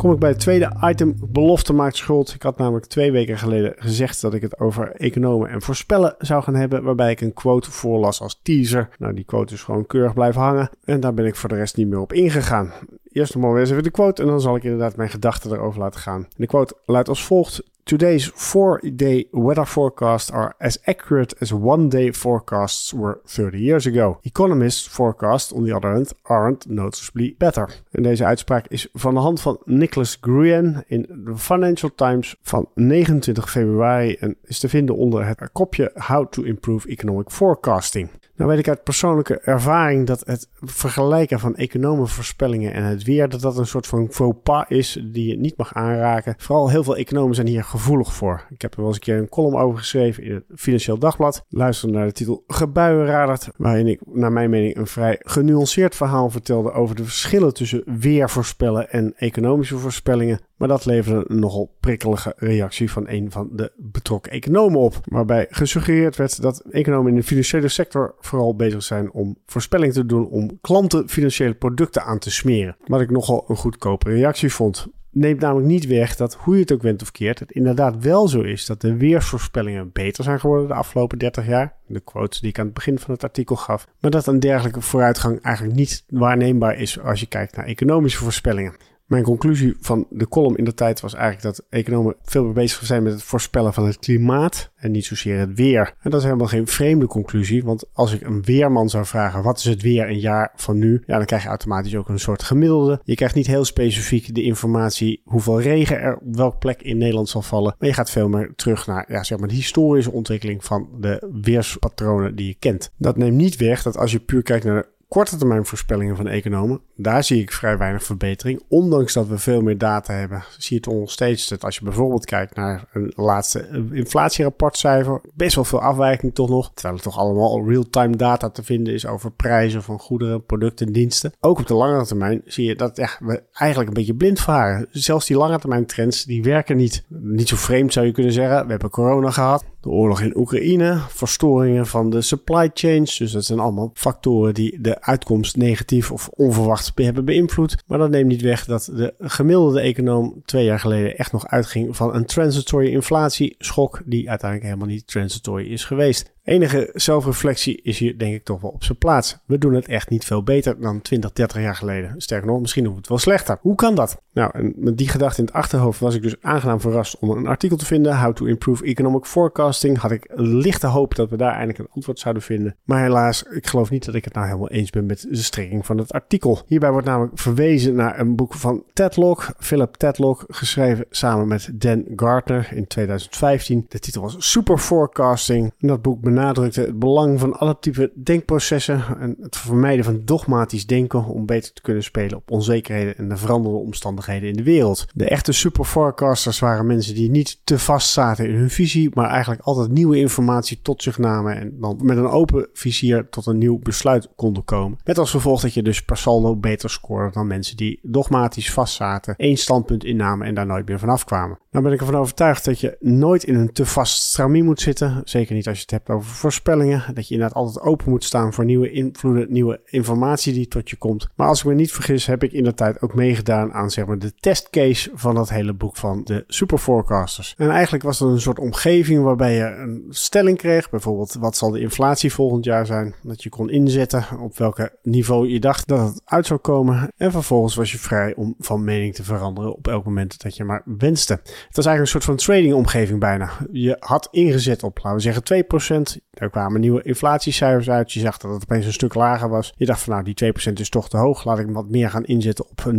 Kom 0.00 0.12
ik 0.12 0.18
bij 0.18 0.30
het 0.30 0.38
tweede 0.38 0.76
item, 0.84 1.16
belofte 1.28 1.72
maakt 1.72 1.96
schuld. 1.96 2.34
Ik 2.34 2.42
had 2.42 2.58
namelijk 2.58 2.86
twee 2.86 3.12
weken 3.12 3.38
geleden 3.38 3.74
gezegd 3.76 4.20
dat 4.20 4.34
ik 4.34 4.42
het 4.42 4.60
over 4.60 4.92
economen 4.92 5.48
en 5.48 5.62
voorspellen 5.62 6.14
zou 6.18 6.42
gaan 6.42 6.54
hebben, 6.54 6.82
waarbij 6.82 7.10
ik 7.10 7.20
een 7.20 7.32
quote 7.32 7.70
voorlas 7.70 8.20
als 8.20 8.40
teaser. 8.42 8.88
Nou, 8.98 9.14
die 9.14 9.24
quote 9.24 9.54
is 9.54 9.62
gewoon 9.62 9.86
keurig 9.86 10.14
blijven 10.14 10.40
hangen 10.40 10.70
en 10.84 11.00
daar 11.00 11.14
ben 11.14 11.26
ik 11.26 11.36
voor 11.36 11.48
de 11.48 11.54
rest 11.54 11.76
niet 11.76 11.88
meer 11.88 12.00
op 12.00 12.12
ingegaan. 12.12 12.72
Eerst 13.12 13.34
nog 13.34 13.42
maar 13.42 13.60
eens 13.60 13.70
even 13.70 13.82
de 13.82 13.90
quote 13.90 14.22
en 14.22 14.28
dan 14.28 14.40
zal 14.40 14.56
ik 14.56 14.64
inderdaad 14.64 14.96
mijn 14.96 15.10
gedachten 15.10 15.52
erover 15.52 15.80
laten 15.80 16.00
gaan. 16.00 16.28
De 16.36 16.46
quote 16.46 16.76
luidt 16.86 17.08
als 17.08 17.24
volgt. 17.24 17.62
Today's 17.84 18.30
four-day 18.34 19.26
weather 19.32 19.66
forecasts 19.66 20.30
are 20.30 20.54
as 20.58 20.78
accurate 20.86 21.34
as 21.40 21.52
one-day 21.52 22.12
forecasts 22.12 22.92
were 22.92 23.20
30 23.26 23.58
years 23.58 23.86
ago. 23.86 24.18
Economists' 24.22 24.86
forecasts, 24.86 25.52
on 25.52 25.64
the 25.64 25.72
other 25.72 25.92
hand, 25.92 26.12
aren't 26.22 26.66
noticeably 26.68 27.34
better. 27.38 27.68
En 27.90 28.02
deze 28.02 28.24
uitspraak 28.24 28.66
is 28.68 28.88
van 28.92 29.14
de 29.14 29.20
hand 29.20 29.40
van 29.40 29.58
Nicholas 29.64 30.18
Gruen 30.20 30.84
in 30.86 31.06
de 31.24 31.36
Financial 31.36 31.90
Times 31.94 32.36
van 32.42 32.68
29 32.74 33.50
februari 33.50 34.14
en 34.14 34.36
is 34.44 34.58
te 34.58 34.68
vinden 34.68 34.96
onder 34.96 35.26
het 35.26 35.48
kopje 35.52 35.92
How 35.94 36.26
to 36.28 36.42
Improve 36.42 36.88
Economic 36.88 37.30
Forecasting. 37.30 38.10
Nou 38.40 38.52
weet 38.52 38.60
ik 38.60 38.68
uit 38.68 38.82
persoonlijke 38.82 39.40
ervaring 39.40 40.06
dat 40.06 40.22
het 40.26 40.48
vergelijken 40.60 41.40
van 41.40 41.56
economenvoorspellingen 41.56 42.72
en 42.72 42.84
het 42.84 43.02
weer, 43.02 43.28
dat 43.28 43.40
dat 43.40 43.58
een 43.58 43.66
soort 43.66 43.86
van 43.86 44.08
faux 44.10 44.38
pas 44.42 44.64
is 44.68 45.02
die 45.04 45.28
je 45.28 45.38
niet 45.38 45.56
mag 45.56 45.74
aanraken. 45.74 46.34
Vooral 46.38 46.70
heel 46.70 46.84
veel 46.84 46.96
economen 46.96 47.34
zijn 47.34 47.46
hier 47.46 47.64
gevoelig 47.64 48.14
voor. 48.14 48.46
Ik 48.50 48.62
heb 48.62 48.72
er 48.72 48.78
wel 48.78 48.86
eens 48.86 48.96
een 48.96 49.02
keer 49.02 49.16
een 49.16 49.28
column 49.28 49.56
over 49.56 49.78
geschreven 49.78 50.22
in 50.22 50.34
het 50.34 50.44
Financieel 50.54 50.98
Dagblad. 50.98 51.44
Luister 51.48 51.90
naar 51.90 52.06
de 52.06 52.12
titel 52.12 52.44
Gebuienradert, 52.46 53.48
waarin 53.56 53.86
ik 53.86 54.00
naar 54.06 54.32
mijn 54.32 54.50
mening 54.50 54.76
een 54.76 54.86
vrij 54.86 55.16
genuanceerd 55.20 55.94
verhaal 55.94 56.30
vertelde 56.30 56.72
over 56.72 56.96
de 56.96 57.04
verschillen 57.04 57.54
tussen 57.54 57.82
weer 57.98 58.30
voorspellen 58.30 58.90
en 58.90 59.12
economische 59.16 59.76
voorspellingen. 59.76 60.40
Maar 60.60 60.68
dat 60.68 60.84
leverde 60.84 61.24
een 61.26 61.38
nogal 61.38 61.76
prikkelige 61.80 62.32
reactie 62.36 62.90
van 62.90 63.08
een 63.08 63.30
van 63.30 63.48
de 63.52 63.72
betrokken 63.76 64.32
economen 64.32 64.80
op. 64.80 65.00
Waarbij 65.04 65.46
gesuggereerd 65.50 66.16
werd 66.16 66.42
dat 66.42 66.62
economen 66.70 67.10
in 67.10 67.18
de 67.18 67.22
financiële 67.22 67.68
sector 67.68 68.14
vooral 68.20 68.56
bezig 68.56 68.82
zijn 68.82 69.12
om 69.12 69.36
voorspellingen 69.46 69.94
te 69.94 70.06
doen 70.06 70.28
om 70.28 70.58
klanten 70.60 71.08
financiële 71.08 71.54
producten 71.54 72.04
aan 72.04 72.18
te 72.18 72.30
smeren. 72.30 72.76
Wat 72.86 73.00
ik 73.00 73.10
nogal 73.10 73.44
een 73.48 73.56
goedkope 73.56 74.10
reactie 74.10 74.52
vond. 74.52 74.86
Neemt 75.10 75.40
namelijk 75.40 75.66
niet 75.66 75.86
weg 75.86 76.16
dat 76.16 76.34
hoe 76.34 76.54
je 76.54 76.60
het 76.60 76.72
ook 76.72 76.82
went 76.82 77.02
of 77.02 77.10
keert, 77.10 77.38
het 77.38 77.52
inderdaad 77.52 78.02
wel 78.04 78.28
zo 78.28 78.40
is 78.40 78.66
dat 78.66 78.80
de 78.80 78.96
weersvoorspellingen 78.96 79.90
beter 79.92 80.24
zijn 80.24 80.40
geworden 80.40 80.68
de 80.68 80.74
afgelopen 80.74 81.18
30 81.18 81.46
jaar. 81.46 81.74
De 81.86 82.00
quotes 82.00 82.40
die 82.40 82.50
ik 82.50 82.58
aan 82.58 82.64
het 82.64 82.74
begin 82.74 82.98
van 82.98 83.14
het 83.14 83.24
artikel 83.24 83.56
gaf. 83.56 83.86
Maar 84.00 84.10
dat 84.10 84.26
een 84.26 84.40
dergelijke 84.40 84.80
vooruitgang 84.80 85.42
eigenlijk 85.42 85.76
niet 85.76 86.04
waarneembaar 86.08 86.78
is 86.78 87.00
als 87.00 87.20
je 87.20 87.26
kijkt 87.26 87.56
naar 87.56 87.66
economische 87.66 88.18
voorspellingen. 88.18 88.74
Mijn 89.10 89.22
conclusie 89.22 89.76
van 89.80 90.06
de 90.10 90.28
column 90.28 90.56
in 90.56 90.64
de 90.64 90.74
tijd 90.74 91.00
was 91.00 91.14
eigenlijk 91.14 91.42
dat 91.42 91.66
economen 91.70 92.16
veel 92.22 92.44
meer 92.44 92.52
bezig 92.52 92.86
zijn 92.86 93.02
met 93.02 93.12
het 93.12 93.22
voorspellen 93.22 93.74
van 93.74 93.86
het 93.86 93.98
klimaat 93.98 94.70
en 94.76 94.90
niet 94.90 95.04
zozeer 95.04 95.38
het 95.38 95.54
weer. 95.54 95.94
En 96.00 96.10
dat 96.10 96.20
is 96.20 96.24
helemaal 96.24 96.46
geen 96.46 96.66
vreemde 96.66 97.06
conclusie, 97.06 97.64
want 97.64 97.84
als 97.92 98.12
ik 98.12 98.20
een 98.20 98.42
weerman 98.42 98.88
zou 98.88 99.04
vragen 99.04 99.42
wat 99.42 99.58
is 99.58 99.64
het 99.64 99.82
weer 99.82 100.08
een 100.08 100.18
jaar 100.18 100.52
van 100.56 100.78
nu, 100.78 101.02
ja, 101.06 101.16
dan 101.16 101.26
krijg 101.26 101.42
je 101.42 101.48
automatisch 101.48 101.96
ook 101.96 102.08
een 102.08 102.18
soort 102.18 102.42
gemiddelde. 102.42 103.00
Je 103.04 103.14
krijgt 103.14 103.34
niet 103.34 103.46
heel 103.46 103.64
specifiek 103.64 104.34
de 104.34 104.42
informatie 104.42 105.22
hoeveel 105.24 105.60
regen 105.60 106.00
er 106.00 106.16
op 106.16 106.36
welke 106.36 106.58
plek 106.58 106.82
in 106.82 106.98
Nederland 106.98 107.28
zal 107.28 107.42
vallen, 107.42 107.74
maar 107.78 107.88
je 107.88 107.94
gaat 107.94 108.10
veel 108.10 108.28
meer 108.28 108.52
terug 108.56 108.86
naar 108.86 109.04
ja, 109.08 109.22
zeg 109.22 109.38
maar 109.38 109.48
de 109.48 109.54
historische 109.54 110.12
ontwikkeling 110.12 110.64
van 110.64 110.88
de 111.00 111.30
weerspatronen 111.42 112.36
die 112.36 112.46
je 112.46 112.56
kent. 112.58 112.92
Dat 112.96 113.16
neemt 113.16 113.36
niet 113.36 113.56
weg 113.56 113.82
dat 113.82 113.96
als 113.96 114.12
je 114.12 114.20
puur 114.20 114.42
kijkt 114.42 114.64
naar 114.64 114.86
korte 115.10 115.36
termijn 115.36 115.66
voorspellingen 115.66 116.16
van 116.16 116.28
economen, 116.28 116.80
daar 116.96 117.24
zie 117.24 117.40
ik 117.40 117.52
vrij 117.52 117.78
weinig 117.78 118.02
verbetering. 118.02 118.62
Ondanks 118.68 119.12
dat 119.12 119.26
we 119.26 119.38
veel 119.38 119.62
meer 119.62 119.78
data 119.78 120.12
hebben, 120.12 120.44
zie 120.58 120.80
je 120.80 120.90
het 120.90 121.00
nog 121.00 121.10
steeds 121.10 121.48
dat 121.48 121.64
als 121.64 121.76
je 121.76 121.84
bijvoorbeeld 121.84 122.24
kijkt 122.24 122.56
naar 122.56 122.84
een 122.92 123.12
laatste 123.16 123.68
inflatierapportcijfer, 123.92 125.20
best 125.34 125.54
wel 125.54 125.64
veel 125.64 125.80
afwijking 125.80 126.34
toch 126.34 126.48
nog. 126.48 126.70
Terwijl 126.74 126.94
het 126.94 127.02
toch 127.02 127.18
allemaal 127.18 127.68
real-time 127.68 128.16
data 128.16 128.50
te 128.50 128.62
vinden 128.62 128.94
is 128.94 129.06
over 129.06 129.32
prijzen 129.32 129.82
van 129.82 129.98
goederen, 129.98 130.44
producten 130.44 130.86
en 130.86 130.92
diensten. 130.92 131.32
Ook 131.40 131.58
op 131.58 131.66
de 131.66 131.74
langere 131.74 132.06
termijn 132.06 132.42
zie 132.44 132.66
je 132.66 132.76
dat 132.76 132.96
we 133.20 133.42
eigenlijk 133.52 133.88
een 133.88 133.96
beetje 133.96 134.14
blind 134.14 134.40
varen. 134.40 134.86
Zelfs 134.90 135.26
die 135.26 135.36
lange 135.36 135.58
termijn 135.58 135.86
trends, 135.86 136.24
die 136.24 136.42
werken 136.42 136.76
niet. 136.76 137.04
Niet 137.08 137.48
zo 137.48 137.56
vreemd 137.56 137.92
zou 137.92 138.06
je 138.06 138.12
kunnen 138.12 138.32
zeggen. 138.32 138.64
We 138.64 138.70
hebben 138.70 138.90
corona 138.90 139.30
gehad, 139.30 139.64
de 139.80 139.88
oorlog 139.88 140.20
in 140.20 140.36
Oekraïne, 140.36 140.98
verstoringen 141.08 141.86
van 141.86 142.10
de 142.10 142.20
supply 142.20 142.70
chains. 142.74 143.18
Dus 143.18 143.32
dat 143.32 143.44
zijn 143.44 143.58
allemaal 143.58 143.90
factoren 143.94 144.54
die 144.54 144.80
de 144.80 145.00
uitkomst 145.02 145.56
negatief 145.56 146.12
of 146.12 146.28
onverwacht 146.28 146.92
hebben 146.94 147.24
beïnvloed. 147.24 147.76
Maar 147.86 147.98
dat 147.98 148.10
neemt 148.10 148.28
niet 148.28 148.42
weg 148.42 148.64
dat 148.64 148.90
de 148.94 149.14
gemiddelde 149.18 149.80
econoom 149.80 150.42
twee 150.44 150.64
jaar 150.64 150.80
geleden 150.80 151.18
echt 151.18 151.32
nog 151.32 151.46
uitging 151.46 151.96
van 151.96 152.14
een 152.14 152.26
transitory 152.26 152.92
inflatieschok 152.92 154.02
die 154.04 154.28
uiteindelijk 154.28 154.70
helemaal 154.70 154.94
niet 154.94 155.06
transitory 155.06 155.72
is 155.72 155.84
geweest. 155.84 156.32
Enige 156.44 156.90
zelfreflectie 156.92 157.80
is 157.82 157.98
hier 157.98 158.18
denk 158.18 158.34
ik 158.34 158.44
toch 158.44 158.60
wel 158.60 158.70
op 158.70 158.84
zijn 158.84 158.98
plaats. 158.98 159.38
We 159.46 159.58
doen 159.58 159.74
het 159.74 159.88
echt 159.88 160.10
niet 160.10 160.24
veel 160.24 160.42
beter 160.42 160.80
dan 160.80 161.02
20, 161.02 161.32
30 161.32 161.60
jaar 161.60 161.76
geleden. 161.76 162.14
Sterker 162.16 162.46
nog, 162.46 162.60
misschien 162.60 162.84
doen 162.84 162.92
we 162.92 162.98
het 162.98 163.08
wel 163.08 163.18
slechter. 163.18 163.58
Hoe 163.60 163.74
kan 163.74 163.94
dat? 163.94 164.20
Nou, 164.32 164.50
en 164.52 164.72
met 164.76 164.98
die 164.98 165.08
gedachte 165.08 165.40
in 165.40 165.46
het 165.46 165.54
achterhoofd 165.54 166.00
was 166.00 166.14
ik 166.14 166.22
dus 166.22 166.34
aangenaam 166.40 166.80
verrast 166.80 167.18
om 167.18 167.30
een 167.30 167.46
artikel 167.46 167.76
te 167.76 167.86
vinden. 167.86 168.20
How 168.20 168.34
to 168.34 168.44
Improve 168.44 168.84
Economic 168.84 169.24
Forecasting. 169.24 169.98
Had 169.98 170.10
ik 170.10 170.30
lichte 170.34 170.86
hoop 170.86 171.14
dat 171.14 171.30
we 171.30 171.36
daar 171.36 171.52
eindelijk 171.52 171.78
een 171.78 171.94
antwoord 171.94 172.18
zouden 172.18 172.42
vinden. 172.42 172.76
Maar 172.84 173.02
helaas, 173.02 173.42
ik 173.42 173.66
geloof 173.66 173.90
niet 173.90 174.04
dat 174.04 174.14
ik 174.14 174.24
het 174.24 174.34
nou 174.34 174.46
helemaal 174.46 174.70
eens 174.70 174.90
ben 174.90 175.06
met 175.06 175.26
de 175.30 175.36
strekking 175.36 175.86
van 175.86 175.98
het 175.98 176.12
artikel. 176.12 176.58
Hierbij 176.66 176.90
wordt 176.90 177.06
namelijk 177.06 177.38
verwezen 177.38 177.94
naar 177.94 178.20
een 178.20 178.36
boek 178.36 178.54
van 178.54 178.84
Tedlock, 178.92 179.54
Philip 179.58 179.94
Tedlock, 179.94 180.44
geschreven 180.48 181.04
samen 181.10 181.48
met 181.48 181.70
Dan 181.72 182.04
Gardner 182.16 182.68
in 182.72 182.86
2015. 182.86 183.84
De 183.88 183.98
titel 183.98 184.22
was 184.22 184.36
Super 184.38 184.78
Forecasting. 184.78 185.72
Dat 185.78 186.02
boek 186.02 186.20
benadrukte 186.34 186.80
het 186.80 186.98
belang 186.98 187.40
van 187.40 187.58
alle 187.58 187.76
type 187.80 188.12
denkprocessen 188.22 189.04
en 189.18 189.36
het 189.40 189.56
vermijden 189.56 190.04
van 190.04 190.22
dogmatisch 190.24 190.86
denken 190.86 191.24
om 191.24 191.46
beter 191.46 191.72
te 191.72 191.82
kunnen 191.82 192.02
spelen 192.02 192.36
op 192.36 192.50
onzekerheden 192.50 193.16
en 193.16 193.28
de 193.28 193.36
veranderende 193.36 193.84
omstandigheden 193.84 194.48
in 194.48 194.56
de 194.56 194.62
wereld. 194.62 195.06
De 195.14 195.28
echte 195.28 195.52
super 195.52 195.84
forecasters 195.84 196.58
waren 196.58 196.86
mensen 196.86 197.14
die 197.14 197.30
niet 197.30 197.60
te 197.64 197.78
vast 197.78 198.10
zaten 198.10 198.48
in 198.48 198.54
hun 198.54 198.70
visie, 198.70 199.10
maar 199.14 199.28
eigenlijk 199.30 199.62
altijd 199.62 199.90
nieuwe 199.90 200.18
informatie 200.18 200.80
tot 200.82 201.02
zich 201.02 201.18
namen 201.18 201.56
en 201.56 201.80
dan 201.80 201.98
met 202.02 202.16
een 202.16 202.26
open 202.26 202.68
vizier 202.72 203.28
tot 203.28 203.46
een 203.46 203.58
nieuw 203.58 203.78
besluit 203.78 204.28
konden 204.36 204.64
komen. 204.64 204.98
Met 205.04 205.18
als 205.18 205.30
gevolg 205.30 205.60
dat 205.60 205.74
je 205.74 205.82
dus 205.82 206.02
per 206.02 206.16
saldo 206.16 206.56
beter 206.56 206.90
scoorde 206.90 207.32
dan 207.32 207.46
mensen 207.46 207.76
die 207.76 207.98
dogmatisch 208.02 208.72
vastzaten, 208.72 209.34
één 209.36 209.56
standpunt 209.56 210.04
innamen 210.04 210.46
en 210.46 210.54
daar 210.54 210.66
nooit 210.66 210.88
meer 210.88 210.98
vanaf 210.98 211.24
kwamen. 211.24 211.58
Nou 211.70 211.84
ben 211.84 211.92
ik 211.92 212.00
ervan 212.00 212.14
overtuigd 212.14 212.64
dat 212.64 212.80
je 212.80 212.96
nooit 213.00 213.44
in 213.44 213.54
een 213.54 213.72
te 213.72 213.86
vast 213.86 214.22
stramie 214.22 214.62
moet 214.62 214.80
zitten. 214.80 215.20
Zeker 215.24 215.54
niet 215.54 215.68
als 215.68 215.76
je 215.76 215.82
het 215.82 215.90
hebt 215.90 216.08
over 216.08 216.30
voorspellingen. 216.30 217.04
Dat 217.14 217.28
je 217.28 217.34
inderdaad 217.34 217.56
altijd 217.56 217.86
open 217.86 218.10
moet 218.10 218.24
staan 218.24 218.52
voor 218.52 218.64
nieuwe 218.64 218.90
invloeden, 218.90 219.52
nieuwe 219.52 219.80
informatie 219.84 220.52
die 220.52 220.68
tot 220.68 220.90
je 220.90 220.96
komt. 220.96 221.28
Maar 221.34 221.48
als 221.48 221.60
ik 221.60 221.66
me 221.66 221.74
niet 221.74 221.92
vergis, 221.92 222.26
heb 222.26 222.42
ik 222.42 222.52
in 222.52 222.64
de 222.64 222.74
tijd 222.74 223.02
ook 223.02 223.14
meegedaan 223.14 223.72
aan 223.72 223.90
zeg 223.90 224.06
maar, 224.06 224.18
de 224.18 224.34
testcase 224.34 225.10
van 225.14 225.34
dat 225.34 225.48
hele 225.48 225.72
boek 225.72 225.96
van 225.96 226.24
de 226.24 226.44
Super 226.46 226.78
Forecasters. 226.78 227.54
En 227.56 227.70
eigenlijk 227.70 228.02
was 228.02 228.18
dat 228.18 228.28
een 228.28 228.40
soort 228.40 228.58
omgeving 228.58 229.22
waarbij 229.22 229.54
je 229.54 229.64
een 229.64 230.06
stelling 230.08 230.58
kreeg. 230.58 230.90
Bijvoorbeeld, 230.90 231.36
wat 231.40 231.56
zal 231.56 231.70
de 231.70 231.80
inflatie 231.80 232.32
volgend 232.32 232.64
jaar 232.64 232.86
zijn? 232.86 233.14
Dat 233.22 233.42
je 233.42 233.48
kon 233.48 233.70
inzetten 233.70 234.26
op 234.40 234.58
welke 234.58 234.98
niveau 235.02 235.48
je 235.48 235.60
dacht 235.60 235.88
dat 235.88 236.08
het 236.08 236.22
uit 236.24 236.46
zou 236.46 236.60
komen. 236.60 237.12
En 237.16 237.32
vervolgens 237.32 237.74
was 237.74 237.92
je 237.92 237.98
vrij 237.98 238.34
om 238.34 238.54
van 238.58 238.84
mening 238.84 239.14
te 239.14 239.24
veranderen 239.24 239.76
op 239.76 239.88
elk 239.88 240.04
moment 240.04 240.42
dat 240.42 240.56
je 240.56 240.64
maar 240.64 240.82
wenste. 240.84 241.40
Het 241.66 241.76
was 241.76 241.86
eigenlijk 241.86 242.00
een 242.00 242.20
soort 242.20 242.24
van 242.24 242.36
trading 242.36 242.74
omgeving 242.74 243.20
bijna. 243.20 243.50
Je 243.72 243.96
had 243.98 244.28
ingezet 244.30 244.82
op, 244.82 244.98
laten 245.02 245.14
we 245.14 245.40
zeggen, 245.40 246.18
2%. 246.18 246.28
Er 246.30 246.50
kwamen 246.50 246.80
nieuwe 246.80 247.02
inflatiecijfers 247.02 247.90
uit. 247.90 248.12
Je 248.12 248.20
zag 248.20 248.38
dat 248.38 248.52
het 248.52 248.62
opeens 248.62 248.86
een 248.86 248.92
stuk 248.92 249.14
lager 249.14 249.48
was. 249.48 249.72
Je 249.76 249.86
dacht 249.86 250.02
van 250.02 250.12
nou, 250.12 250.24
die 250.34 250.52
2% 250.70 250.72
is 250.72 250.88
toch 250.88 251.08
te 251.08 251.16
hoog. 251.16 251.44
Laat 251.44 251.58
ik 251.58 251.66
wat 251.70 251.88
meer 251.88 252.10
gaan 252.10 252.24
inzetten 252.24 252.66
op 252.68 252.92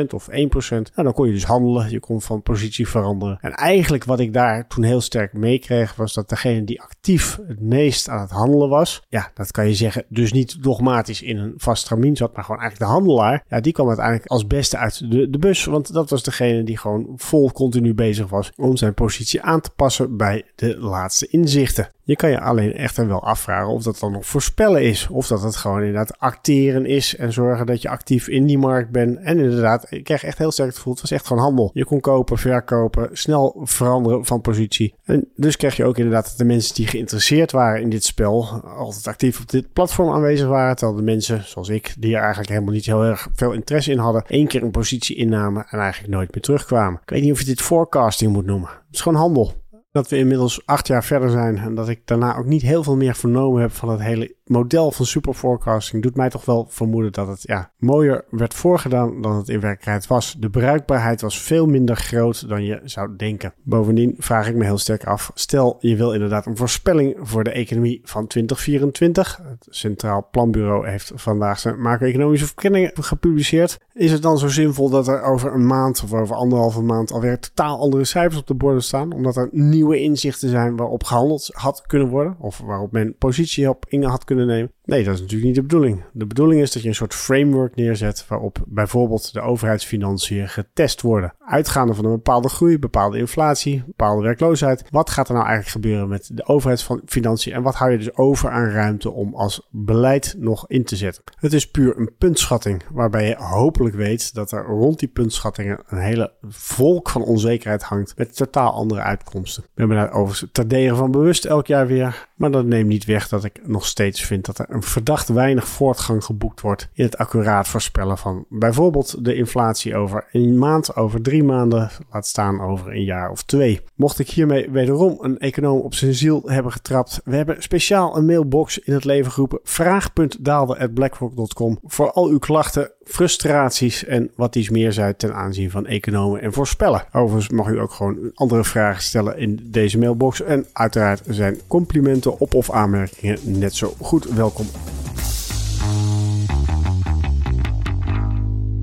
0,5% 0.00 0.06
of 0.14 0.28
1%. 0.30 0.34
Nou, 0.68 0.82
dan 0.94 1.12
kon 1.12 1.26
je 1.26 1.32
dus 1.32 1.44
handelen. 1.44 1.90
Je 1.90 2.00
kon 2.00 2.22
van 2.22 2.42
positie 2.42 2.88
veranderen. 2.88 3.38
En 3.40 3.52
eigenlijk 3.52 4.04
wat 4.04 4.20
ik 4.20 4.32
daar 4.32 4.66
toen 4.66 4.84
heel 4.84 5.00
sterk 5.00 5.32
meekreeg, 5.32 5.94
was 5.94 6.12
dat 6.12 6.28
degene 6.28 6.64
die 6.64 6.82
actief 6.82 7.38
het 7.46 7.60
meest 7.60 8.08
aan 8.08 8.20
het 8.20 8.30
handelen 8.30 8.68
was. 8.68 9.02
Ja, 9.08 9.30
dat 9.34 9.50
kan 9.50 9.66
je 9.66 9.74
zeggen. 9.74 10.04
Dus 10.08 10.32
niet 10.32 10.62
dogmatisch 10.62 11.22
in 11.22 11.38
een 11.38 11.54
vast 11.56 11.82
stramien 11.82 12.16
zat, 12.16 12.34
maar 12.34 12.44
gewoon 12.44 12.60
eigenlijk 12.60 12.90
de 12.90 12.96
handelaar. 12.96 13.44
Ja, 13.48 13.60
die 13.60 13.72
kwam 13.72 13.88
uiteindelijk 13.88 14.26
als 14.26 14.46
beste 14.46 14.76
uit 14.76 15.10
de, 15.10 15.30
de 15.30 15.38
bus. 15.38 15.64
Want 15.64 15.92
dat 15.92 16.10
was 16.10 16.22
degene 16.22 16.62
die 16.62 16.78
gewoon 16.78 17.12
vol 17.16 17.50
continu 17.70 17.94
bezig 17.94 18.28
was 18.28 18.52
om 18.56 18.76
zijn 18.76 18.94
positie 18.94 19.42
aan 19.42 19.60
te 19.60 19.70
passen 19.70 20.16
bij 20.16 20.44
de 20.54 20.78
laatste 20.78 21.26
inzichten. 21.26 21.90
Je 22.06 22.16
kan 22.16 22.30
je 22.30 22.40
alleen 22.40 22.72
echter 22.72 23.08
wel 23.08 23.22
afvragen 23.22 23.72
of 23.72 23.82
dat 23.82 23.98
dan 23.98 24.12
nog 24.12 24.26
voorspellen 24.26 24.82
is. 24.82 25.08
Of 25.10 25.26
dat 25.26 25.42
het 25.42 25.56
gewoon 25.56 25.78
inderdaad 25.78 26.18
acteren 26.18 26.86
is 26.86 27.16
en 27.16 27.32
zorgen 27.32 27.66
dat 27.66 27.82
je 27.82 27.88
actief 27.88 28.28
in 28.28 28.46
die 28.46 28.58
markt 28.58 28.90
bent. 28.90 29.18
En 29.18 29.38
inderdaad, 29.38 29.86
ik 29.90 30.04
krijg 30.04 30.24
echt 30.24 30.38
heel 30.38 30.50
sterk 30.50 30.68
het 30.68 30.76
gevoel, 30.76 30.92
het 30.92 31.02
was 31.02 31.10
echt 31.10 31.26
gewoon 31.26 31.42
handel. 31.42 31.70
Je 31.72 31.84
kon 31.84 32.00
kopen, 32.00 32.38
verkopen, 32.38 33.08
snel 33.12 33.60
veranderen 33.62 34.24
van 34.24 34.40
positie. 34.40 34.94
En 35.04 35.28
dus 35.36 35.56
krijg 35.56 35.76
je 35.76 35.84
ook 35.84 35.96
inderdaad 35.96 36.24
dat 36.24 36.38
de 36.38 36.44
mensen 36.44 36.74
die 36.74 36.86
geïnteresseerd 36.86 37.52
waren 37.52 37.80
in 37.80 37.90
dit 37.90 38.04
spel 38.04 38.62
altijd 38.76 39.06
actief 39.06 39.40
op 39.40 39.50
dit 39.50 39.72
platform 39.72 40.12
aanwezig 40.12 40.48
waren. 40.48 40.76
Terwijl 40.76 40.98
de 40.98 41.04
mensen, 41.04 41.44
zoals 41.44 41.68
ik, 41.68 41.94
die 41.98 42.14
er 42.14 42.20
eigenlijk 42.20 42.50
helemaal 42.50 42.74
niet 42.74 42.86
heel 42.86 43.04
erg 43.04 43.28
veel 43.34 43.52
interesse 43.52 43.90
in 43.90 43.98
hadden, 43.98 44.24
één 44.26 44.46
keer 44.46 44.62
een 44.62 44.70
positie 44.70 45.16
innamen 45.16 45.66
en 45.70 45.78
eigenlijk 45.78 46.12
nooit 46.12 46.34
meer 46.34 46.42
terugkwamen. 46.42 47.00
Ik 47.02 47.10
weet 47.10 47.22
niet 47.22 47.32
of 47.32 47.38
je 47.38 47.44
dit 47.44 47.60
forecasting 47.60 48.32
moet 48.32 48.46
noemen. 48.46 48.68
Het 48.68 48.94
is 48.94 49.00
gewoon 49.00 49.18
handel 49.18 49.64
dat 49.96 50.08
we 50.08 50.16
inmiddels 50.16 50.66
acht 50.66 50.86
jaar 50.86 51.04
verder 51.04 51.30
zijn 51.30 51.58
en 51.58 51.74
dat 51.74 51.88
ik 51.88 52.00
daarna 52.04 52.36
ook 52.36 52.44
niet 52.44 52.62
heel 52.62 52.82
veel 52.82 52.96
meer 52.96 53.14
vernomen 53.14 53.60
heb 53.60 53.72
van 53.72 53.88
het 53.88 54.00
hele 54.00 54.35
model 54.46 54.92
van 54.92 55.06
super 55.06 55.34
forecasting 55.34 56.02
doet 56.02 56.16
mij 56.16 56.30
toch 56.30 56.44
wel 56.44 56.66
vermoeden 56.68 57.12
dat 57.12 57.28
het 57.28 57.42
ja, 57.42 57.70
mooier 57.78 58.24
werd 58.30 58.54
voorgedaan 58.54 59.22
dan 59.22 59.36
het 59.36 59.48
in 59.48 59.60
werkelijkheid 59.60 60.06
was. 60.06 60.36
De 60.38 60.50
bruikbaarheid 60.50 61.20
was 61.20 61.42
veel 61.42 61.66
minder 61.66 61.96
groot 61.96 62.48
dan 62.48 62.64
je 62.64 62.80
zou 62.84 63.16
denken. 63.16 63.54
Bovendien 63.62 64.14
vraag 64.18 64.48
ik 64.48 64.54
me 64.54 64.64
heel 64.64 64.78
sterk 64.78 65.04
af, 65.04 65.30
stel 65.34 65.76
je 65.80 65.96
wil 65.96 66.12
inderdaad 66.12 66.46
een 66.46 66.56
voorspelling 66.56 67.16
voor 67.20 67.44
de 67.44 67.50
economie 67.50 68.00
van 68.04 68.26
2024. 68.26 69.40
Het 69.48 69.66
Centraal 69.70 70.28
Planbureau 70.30 70.88
heeft 70.88 71.12
vandaag 71.14 71.58
zijn 71.58 71.80
macro-economische 71.80 72.46
verkenningen 72.46 72.92
gepubliceerd. 72.94 73.78
Is 73.92 74.12
het 74.12 74.22
dan 74.22 74.38
zo 74.38 74.48
zinvol 74.48 74.90
dat 74.90 75.08
er 75.08 75.22
over 75.22 75.54
een 75.54 75.66
maand 75.66 76.02
of 76.02 76.12
over 76.12 76.36
anderhalve 76.36 76.82
maand 76.82 77.12
alweer 77.12 77.38
totaal 77.38 77.78
andere 77.78 78.04
cijfers 78.04 78.40
op 78.40 78.46
de 78.46 78.54
borden 78.54 78.82
staan? 78.82 79.12
Omdat 79.12 79.36
er 79.36 79.48
nieuwe 79.52 80.00
inzichten 80.00 80.48
zijn 80.48 80.76
waarop 80.76 81.04
gehandeld 81.04 81.50
had 81.52 81.82
kunnen 81.86 82.08
worden 82.08 82.36
of 82.38 82.58
waarop 82.58 82.92
men 82.92 83.16
positie 83.18 83.68
op 83.68 83.84
in 83.88 84.02
had 84.02 84.24
kunnen 84.24 84.35
nemen. 84.36 84.75
Nee, 84.86 85.04
dat 85.04 85.14
is 85.14 85.20
natuurlijk 85.20 85.46
niet 85.46 85.54
de 85.54 85.62
bedoeling. 85.62 86.04
De 86.12 86.26
bedoeling 86.26 86.60
is 86.60 86.72
dat 86.72 86.82
je 86.82 86.88
een 86.88 86.94
soort 86.94 87.14
framework 87.14 87.74
neerzet 87.74 88.24
waarop 88.28 88.58
bijvoorbeeld 88.66 89.32
de 89.32 89.40
overheidsfinanciën 89.40 90.48
getest 90.48 91.02
worden. 91.02 91.34
Uitgaande 91.38 91.94
van 91.94 92.04
een 92.04 92.10
bepaalde 92.10 92.48
groei, 92.48 92.78
bepaalde 92.78 93.18
inflatie, 93.18 93.82
bepaalde 93.86 94.22
werkloosheid. 94.22 94.84
Wat 94.90 95.10
gaat 95.10 95.28
er 95.28 95.34
nou 95.34 95.46
eigenlijk 95.46 95.76
gebeuren 95.76 96.08
met 96.08 96.30
de 96.32 96.46
overheidsfinanciën 96.46 97.52
en 97.52 97.62
wat 97.62 97.74
hou 97.74 97.90
je 97.90 97.98
dus 97.98 98.16
over 98.16 98.50
aan 98.50 98.68
ruimte 98.68 99.10
om 99.10 99.34
als 99.34 99.68
beleid 99.70 100.34
nog 100.38 100.68
in 100.68 100.84
te 100.84 100.96
zetten? 100.96 101.22
Het 101.34 101.52
is 101.52 101.70
puur 101.70 101.98
een 101.98 102.14
puntschatting 102.18 102.82
waarbij 102.92 103.28
je 103.28 103.36
hopelijk 103.36 103.94
weet 103.94 104.34
dat 104.34 104.52
er 104.52 104.64
rond 104.64 104.98
die 104.98 105.08
puntschattingen 105.08 105.82
een 105.86 106.00
hele 106.00 106.32
volk 106.48 107.10
van 107.10 107.22
onzekerheid 107.22 107.82
hangt 107.82 108.16
met 108.16 108.36
totaal 108.36 108.72
andere 108.72 109.00
uitkomsten. 109.00 109.62
We 109.62 109.68
hebben 109.74 109.96
daar 109.96 110.12
overigens 110.12 110.98
van 110.98 111.10
bewust 111.10 111.44
elk 111.44 111.66
jaar 111.66 111.86
weer, 111.86 112.28
maar 112.36 112.50
dat 112.50 112.64
neemt 112.64 112.88
niet 112.88 113.04
weg 113.04 113.28
dat 113.28 113.44
ik 113.44 113.60
nog 113.66 113.86
steeds 113.86 114.24
vind 114.24 114.44
dat 114.44 114.58
er 114.58 114.75
verdacht 114.82 115.28
weinig 115.28 115.68
voortgang 115.68 116.24
geboekt 116.24 116.60
wordt 116.60 116.88
in 116.92 117.04
het 117.04 117.18
accuraat 117.18 117.68
voorspellen 117.68 118.18
van 118.18 118.44
bijvoorbeeld 118.48 119.24
de 119.24 119.34
inflatie 119.34 119.96
over 119.96 120.28
een 120.32 120.58
maand, 120.58 120.96
over 120.96 121.22
drie 121.22 121.44
maanden, 121.44 121.90
laat 122.10 122.26
staan 122.26 122.60
over 122.60 122.92
een 122.92 123.04
jaar 123.04 123.30
of 123.30 123.42
twee. 123.42 123.80
Mocht 123.94 124.18
ik 124.18 124.30
hiermee 124.30 124.70
wederom 124.70 125.18
een 125.20 125.38
econoom 125.38 125.80
op 125.80 125.94
zijn 125.94 126.14
ziel 126.14 126.42
hebben 126.44 126.72
getrapt, 126.72 127.20
we 127.24 127.36
hebben 127.36 127.62
speciaal 127.62 128.16
een 128.16 128.26
mailbox 128.26 128.78
in 128.78 128.92
het 128.92 129.04
leven 129.04 129.32
geroepen 129.32 129.60
vraag.daalde.blackrock.com 129.62 131.78
voor 131.84 132.12
al 132.12 132.28
uw 132.28 132.38
klachten, 132.38 132.92
frustraties 133.06 134.04
en 134.04 134.30
wat 134.34 134.56
iets 134.56 134.68
meer 134.68 134.92
zij 134.92 135.14
ten 135.14 135.34
aanzien 135.34 135.70
van 135.70 135.86
economen 135.86 136.40
en 136.40 136.52
voorspellen. 136.52 137.04
Overigens 137.12 137.48
mag 137.48 137.68
u 137.68 137.80
ook 137.80 137.92
gewoon 137.92 138.30
andere 138.34 138.64
vragen 138.64 139.02
stellen 139.02 139.38
in 139.38 139.60
deze 139.62 139.98
mailbox 139.98 140.42
en 140.42 140.66
uiteraard 140.72 141.22
zijn 141.28 141.60
complimenten 141.66 142.38
op 142.38 142.54
of 142.54 142.70
aanmerkingen 142.70 143.38
net 143.44 143.74
zo 143.74 143.94
goed 144.00 144.24
welkom. 144.24 144.66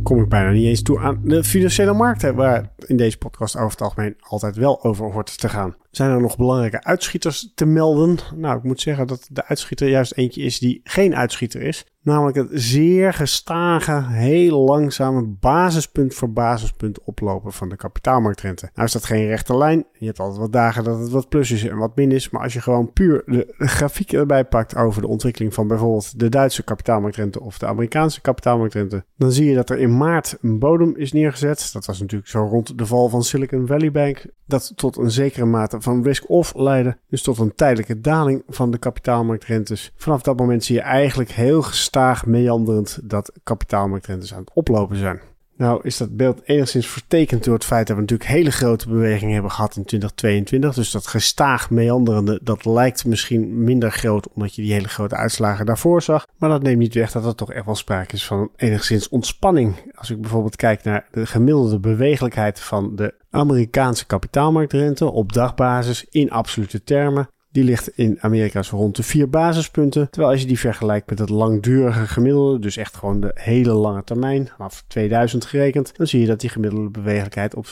Kom 0.04 0.22
ik 0.22 0.30
bijna 0.30 0.52
niet 0.52 0.66
eens 0.66 0.82
toe 0.82 1.00
aan 1.00 1.22
de 1.24 1.44
financiële 1.44 1.94
markten, 1.94 2.36
waar 2.36 2.70
in 2.86 2.98
deze 2.98 3.18
podcast 3.18 3.56
over 3.56 3.72
het 3.72 3.82
algemeen 3.82 4.16
altijd 4.20 4.56
wel 4.56 4.84
over 4.84 5.12
hoort 5.12 5.40
te 5.40 5.50
gaan. 5.50 5.76
Zijn 5.96 6.12
er 6.12 6.22
nog 6.22 6.38
belangrijke 6.38 6.84
uitschieters 6.84 7.52
te 7.56 7.66
melden? 7.66 8.18
Nou, 8.36 8.58
ik 8.58 8.64
moet 8.64 8.82
zeggen 8.82 9.08
dat 9.08 9.28
de 9.32 9.46
uitschieter 9.46 9.88
juist 9.90 10.14
eentje 10.14 10.42
is 10.42 10.60
die 10.60 10.82
geen 10.84 11.16
uitschieter 11.16 11.62
is. 11.62 11.86
Namelijk 12.04 12.38
het 12.38 12.48
zeer 12.52 13.14
gestage, 13.14 14.04
heel 14.08 14.60
langzame 14.60 15.24
basispunt 15.40 16.14
voor 16.14 16.34
basispunt 16.34 17.04
oplopen 17.04 17.52
van 17.52 17.70
de 17.70 17.76
kapitaalmarktrente. 17.76 18.70
Nou 18.74 18.88
is 18.88 18.94
dat 18.94 19.06
geen 19.06 19.26
rechte 19.26 19.58
lijn. 19.58 19.86
Je 19.94 20.06
hebt 20.06 20.20
altijd 20.20 20.40
wat 20.40 20.54
dagen 20.54 20.84
dat 20.84 21.00
het 21.00 21.10
wat 21.10 21.30
plus 21.30 21.52
is 21.52 21.68
en 21.68 21.78
wat 21.78 21.96
min 21.96 22.12
is. 22.12 22.30
Maar 22.30 22.42
als 22.42 22.54
je 22.54 22.62
gewoon 22.62 22.94
puur 22.94 23.24
de 23.26 23.54
grafiek 23.58 24.14
erbij 24.14 24.46
pakt 24.46 24.76
over 24.76 25.02
de 25.02 25.08
ontwikkeling 25.08 25.54
van 25.54 25.68
bijvoorbeeld 25.68 26.20
de 26.20 26.30
Duitse 26.30 26.64
kapitaalmarktrente 26.64 27.42
of 27.42 27.58
de 27.58 27.66
Amerikaanse 27.66 28.22
kapitaalmarktrente. 28.22 29.06
Dan 29.18 29.32
zie 29.32 29.50
je 29.50 29.56
dat 29.56 29.70
er 29.70 29.80
in 29.80 29.98
maart 29.98 30.38
een 30.42 30.60
bodem 30.60 30.96
is 30.96 31.12
neergezet. 31.14 31.70
Dat 31.74 31.86
was 31.86 32.00
natuurlijk 32.00 32.30
zo 32.30 32.40
rond 32.40 32.78
de 32.78 32.86
val 32.86 33.10
van 33.10 33.24
Silicon 33.24 33.68
Valley 33.68 33.92
Bank. 33.92 34.26
Dat 34.46 34.74
tot 34.76 34.98
een 34.98 35.12
zekere 35.12 35.46
mate 35.46 35.82
van 35.84 36.04
risk-off 36.04 36.54
leidde. 36.56 36.98
Dus 37.10 37.22
tot 37.22 37.38
een 37.38 37.56
tijdelijke 37.56 38.00
daling 38.00 38.44
van 38.48 38.72
de 38.72 38.78
kapitaalmarktrentes. 38.78 39.94
Vanaf 39.96 40.22
dat 40.22 40.38
moment 40.38 40.64
zie 40.64 40.76
je 40.76 40.82
eigenlijk 40.82 41.32
heel 41.32 41.62
gestaag 41.62 42.26
meanderend 42.26 43.00
dat 43.04 43.32
kapitaalmarktrentes 43.44 44.34
aan 44.34 44.40
het 44.40 44.52
oplopen 44.54 44.98
zijn. 44.98 45.22
Nou 45.58 45.80
is 45.84 45.98
dat 45.98 46.18
beeld 46.18 46.42
enigszins 46.44 46.88
vertekend 46.88 47.44
door 47.44 47.54
het 47.54 47.66
feit 47.66 47.88
dat 47.88 47.96
we 47.96 48.02
natuurlijk 48.02 48.30
hele 48.30 48.52
grote 48.52 48.90
bewegingen 48.90 49.34
hebben 49.34 49.52
gehad 49.52 49.76
in 49.76 49.84
2022. 49.86 50.74
Dus 50.74 50.92
dat 50.92 51.08
gestaag 51.08 51.70
meanderende, 51.70 52.40
dat 52.44 52.66
lijkt 52.66 53.06
misschien 53.06 53.64
minder 53.64 53.92
groot 53.92 54.28
omdat 54.34 54.56
je 54.56 54.62
die 54.62 54.74
hele 54.74 54.88
grote 54.88 55.16
uitslagen 55.16 55.66
daarvoor 55.66 56.02
zag. 56.02 56.28
Maar 56.38 56.50
dat 56.50 56.64
neemt 56.64 56.78
niet 56.78 56.94
weg 56.94 57.12
dat 57.12 57.26
er 57.26 57.36
toch 57.36 57.52
echt 57.52 57.66
wel 57.66 57.76
sprake 57.76 58.16
is 58.16 58.26
van 58.26 58.50
enigszins 58.56 59.10
ontspanning. 59.10 59.92
Als 59.96 60.10
ik 60.10 60.22
bijvoorbeeld 60.22 60.56
kijk 60.56 60.84
naar 60.84 61.08
de 61.12 61.26
gemiddelde 61.26 61.80
bewegelijkheid 61.80 62.60
van 62.60 62.96
de 62.96 63.14
Amerikaanse 63.30 64.06
kapitaalmarktrente 64.06 65.12
op 65.12 65.34
dagbasis 65.34 66.06
in 66.10 66.32
absolute 66.32 66.84
termen 66.84 67.28
Die 67.54 67.64
ligt 67.64 67.98
in 67.98 68.18
Amerika 68.22 68.64
zo 68.64 68.78
rond 68.78 68.96
de 68.96 69.04
4 69.04 69.30
basispunten. 69.30 70.10
Terwijl 70.10 70.32
als 70.32 70.42
je 70.42 70.48
die 70.48 70.60
vergelijkt 70.60 71.10
met 71.10 71.20
het 71.20 71.30
langdurige 71.30 72.08
gemiddelde, 72.08 72.60
dus 72.60 72.78
echt 72.78 72.96
gewoon 72.96 73.20
de 73.20 73.32
hele 73.34 73.74
lange 73.74 74.04
termijn, 74.04 74.50
vanaf 74.56 74.84
2000 74.88 75.46
gerekend, 75.46 75.98
dan 75.98 76.08
zie 76.08 76.20
je 76.20 76.28
dat 76.28 76.40
die 76.40 76.50
gemiddelde 76.50 76.90
bewegelijkheid 76.90 77.56
op 77.56 77.66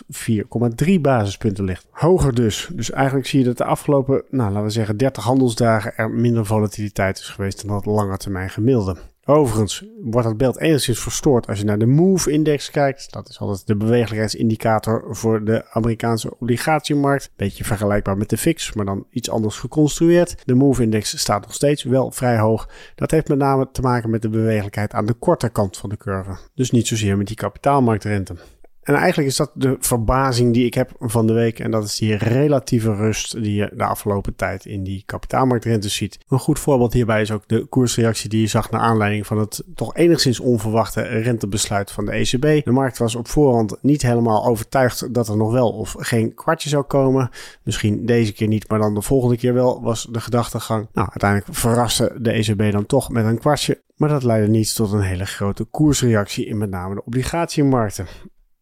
4,3 0.86 1.02
basispunten 1.02 1.64
ligt. 1.64 1.88
Hoger 1.92 2.36
dus. 2.36 2.70
Dus 2.74 2.92
eigenlijk 2.92 3.28
zie 3.28 3.40
je 3.40 3.46
dat 3.46 3.58
de 3.58 3.64
afgelopen, 3.64 4.24
nou 4.30 4.50
laten 4.50 4.66
we 4.66 4.70
zeggen 4.70 4.98
30 4.98 5.24
handelsdagen 5.24 5.96
er 5.96 6.10
minder 6.10 6.46
volatiliteit 6.46 7.20
is 7.20 7.30
geweest 7.30 7.62
dan 7.68 7.76
dat 7.76 7.86
lange 7.86 8.18
termijn 8.18 8.50
gemiddelde. 8.50 8.96
Overigens 9.32 9.86
wordt 10.02 10.28
dat 10.28 10.38
beeld 10.38 10.60
enigszins 10.60 11.00
verstoord 11.00 11.48
als 11.48 11.60
je 11.60 11.66
naar 11.66 11.80
de 11.80 11.86
MOVE-index 11.86 12.72
kijkt. 12.72 13.12
Dat 13.12 13.30
is 13.30 13.40
altijd 13.40 13.68
de 13.68 13.76
bewegelijkheidsindicator 13.76 15.06
voor 15.10 15.44
de 15.44 15.66
Amerikaanse 15.70 16.40
obligatiemarkt. 16.40 17.32
Beetje 17.36 17.64
vergelijkbaar 17.64 18.18
met 18.18 18.30
de 18.30 18.38
VIX, 18.38 18.74
maar 18.74 18.86
dan 18.86 19.06
iets 19.10 19.30
anders 19.30 19.58
geconstrueerd. 19.58 20.36
De 20.46 20.56
MOVE-index 20.56 21.20
staat 21.20 21.42
nog 21.42 21.54
steeds 21.54 21.84
wel 21.84 22.12
vrij 22.12 22.40
hoog. 22.40 22.70
Dat 22.96 23.12
heeft 23.12 23.28
met 23.28 23.38
name 23.38 23.70
te 23.72 23.82
maken 23.82 24.10
met 24.10 24.22
de 24.22 24.30
bewegelijkheid 24.30 24.94
aan 24.94 25.06
de 25.06 25.14
korte 25.14 25.50
kant 25.50 25.78
van 25.78 25.90
de 25.90 25.98
curve. 25.98 26.38
Dus 26.56 26.72
niet 26.72 26.88
zozeer 26.88 27.18
met 27.18 27.28
die 27.28 27.36
kapitaalmarktrente. 27.36 28.36
En 28.82 28.96
eigenlijk 28.96 29.28
is 29.28 29.36
dat 29.36 29.52
de 29.54 29.76
verbazing 29.80 30.54
die 30.54 30.66
ik 30.66 30.74
heb 30.74 30.92
van 31.00 31.28
de 31.28 31.34
week. 31.34 31.60
En 31.60 31.72
dat 31.72 31.84
is 31.84 31.96
die 31.96 32.16
relatieve 32.16 32.96
rust 32.96 33.44
die 33.44 33.56
je 33.56 33.72
de 33.74 33.84
afgelopen 33.84 34.36
tijd 34.36 34.66
in 34.66 34.84
die 34.84 35.04
kapitaalmarktrentes 35.06 35.96
ziet. 35.96 36.20
Een 36.28 36.40
goed 36.40 36.60
voorbeeld 36.60 36.94
hierbij 36.94 37.22
is 37.22 37.32
ook 37.32 37.48
de 37.48 37.66
koersreactie 37.66 38.30
die 38.30 38.42
je 38.42 38.48
zag 38.48 38.72
naar 38.72 38.82
aanleiding 38.82 39.28
van 39.28 39.38
het 39.38 39.64
toch 39.76 39.96
enigszins 39.96 40.40
onverwachte 40.40 41.02
rentebesluit 41.02 41.92
van 41.92 42.06
de 42.06 42.12
ECB. 42.12 42.66
De 42.66 42.72
markt 42.72 42.98
was 42.98 43.16
op 43.16 43.28
voorhand 43.28 43.78
niet 43.82 44.02
helemaal 44.02 44.46
overtuigd 44.46 45.14
dat 45.14 45.28
er 45.28 45.38
nog 45.38 45.52
wel 45.52 45.70
of 45.70 45.96
geen 45.98 46.34
kwartje 46.34 46.70
zou 46.70 46.84
komen. 46.84 47.30
Misschien 47.64 48.06
deze 48.06 48.34
keer 48.34 48.48
niet, 48.48 48.70
maar 48.70 48.80
dan 48.80 48.94
de 48.94 49.02
volgende 49.02 49.38
keer 49.38 49.54
wel 49.54 49.82
was 49.82 50.08
de 50.12 50.20
gedachtegang. 50.20 50.88
Nou, 50.94 51.08
uiteindelijk 51.10 51.58
verraste 51.58 52.16
de 52.20 52.32
ECB 52.32 52.72
dan 52.72 52.86
toch 52.86 53.10
met 53.10 53.26
een 53.26 53.40
kwartje. 53.40 53.82
Maar 53.96 54.10
dat 54.10 54.24
leidde 54.24 54.52
niet 54.52 54.76
tot 54.76 54.92
een 54.92 55.02
hele 55.02 55.26
grote 55.26 55.64
koersreactie 55.64 56.46
in 56.46 56.58
met 56.58 56.70
name 56.70 56.96
de 56.96 57.06
obligatiemarkten. 57.06 58.06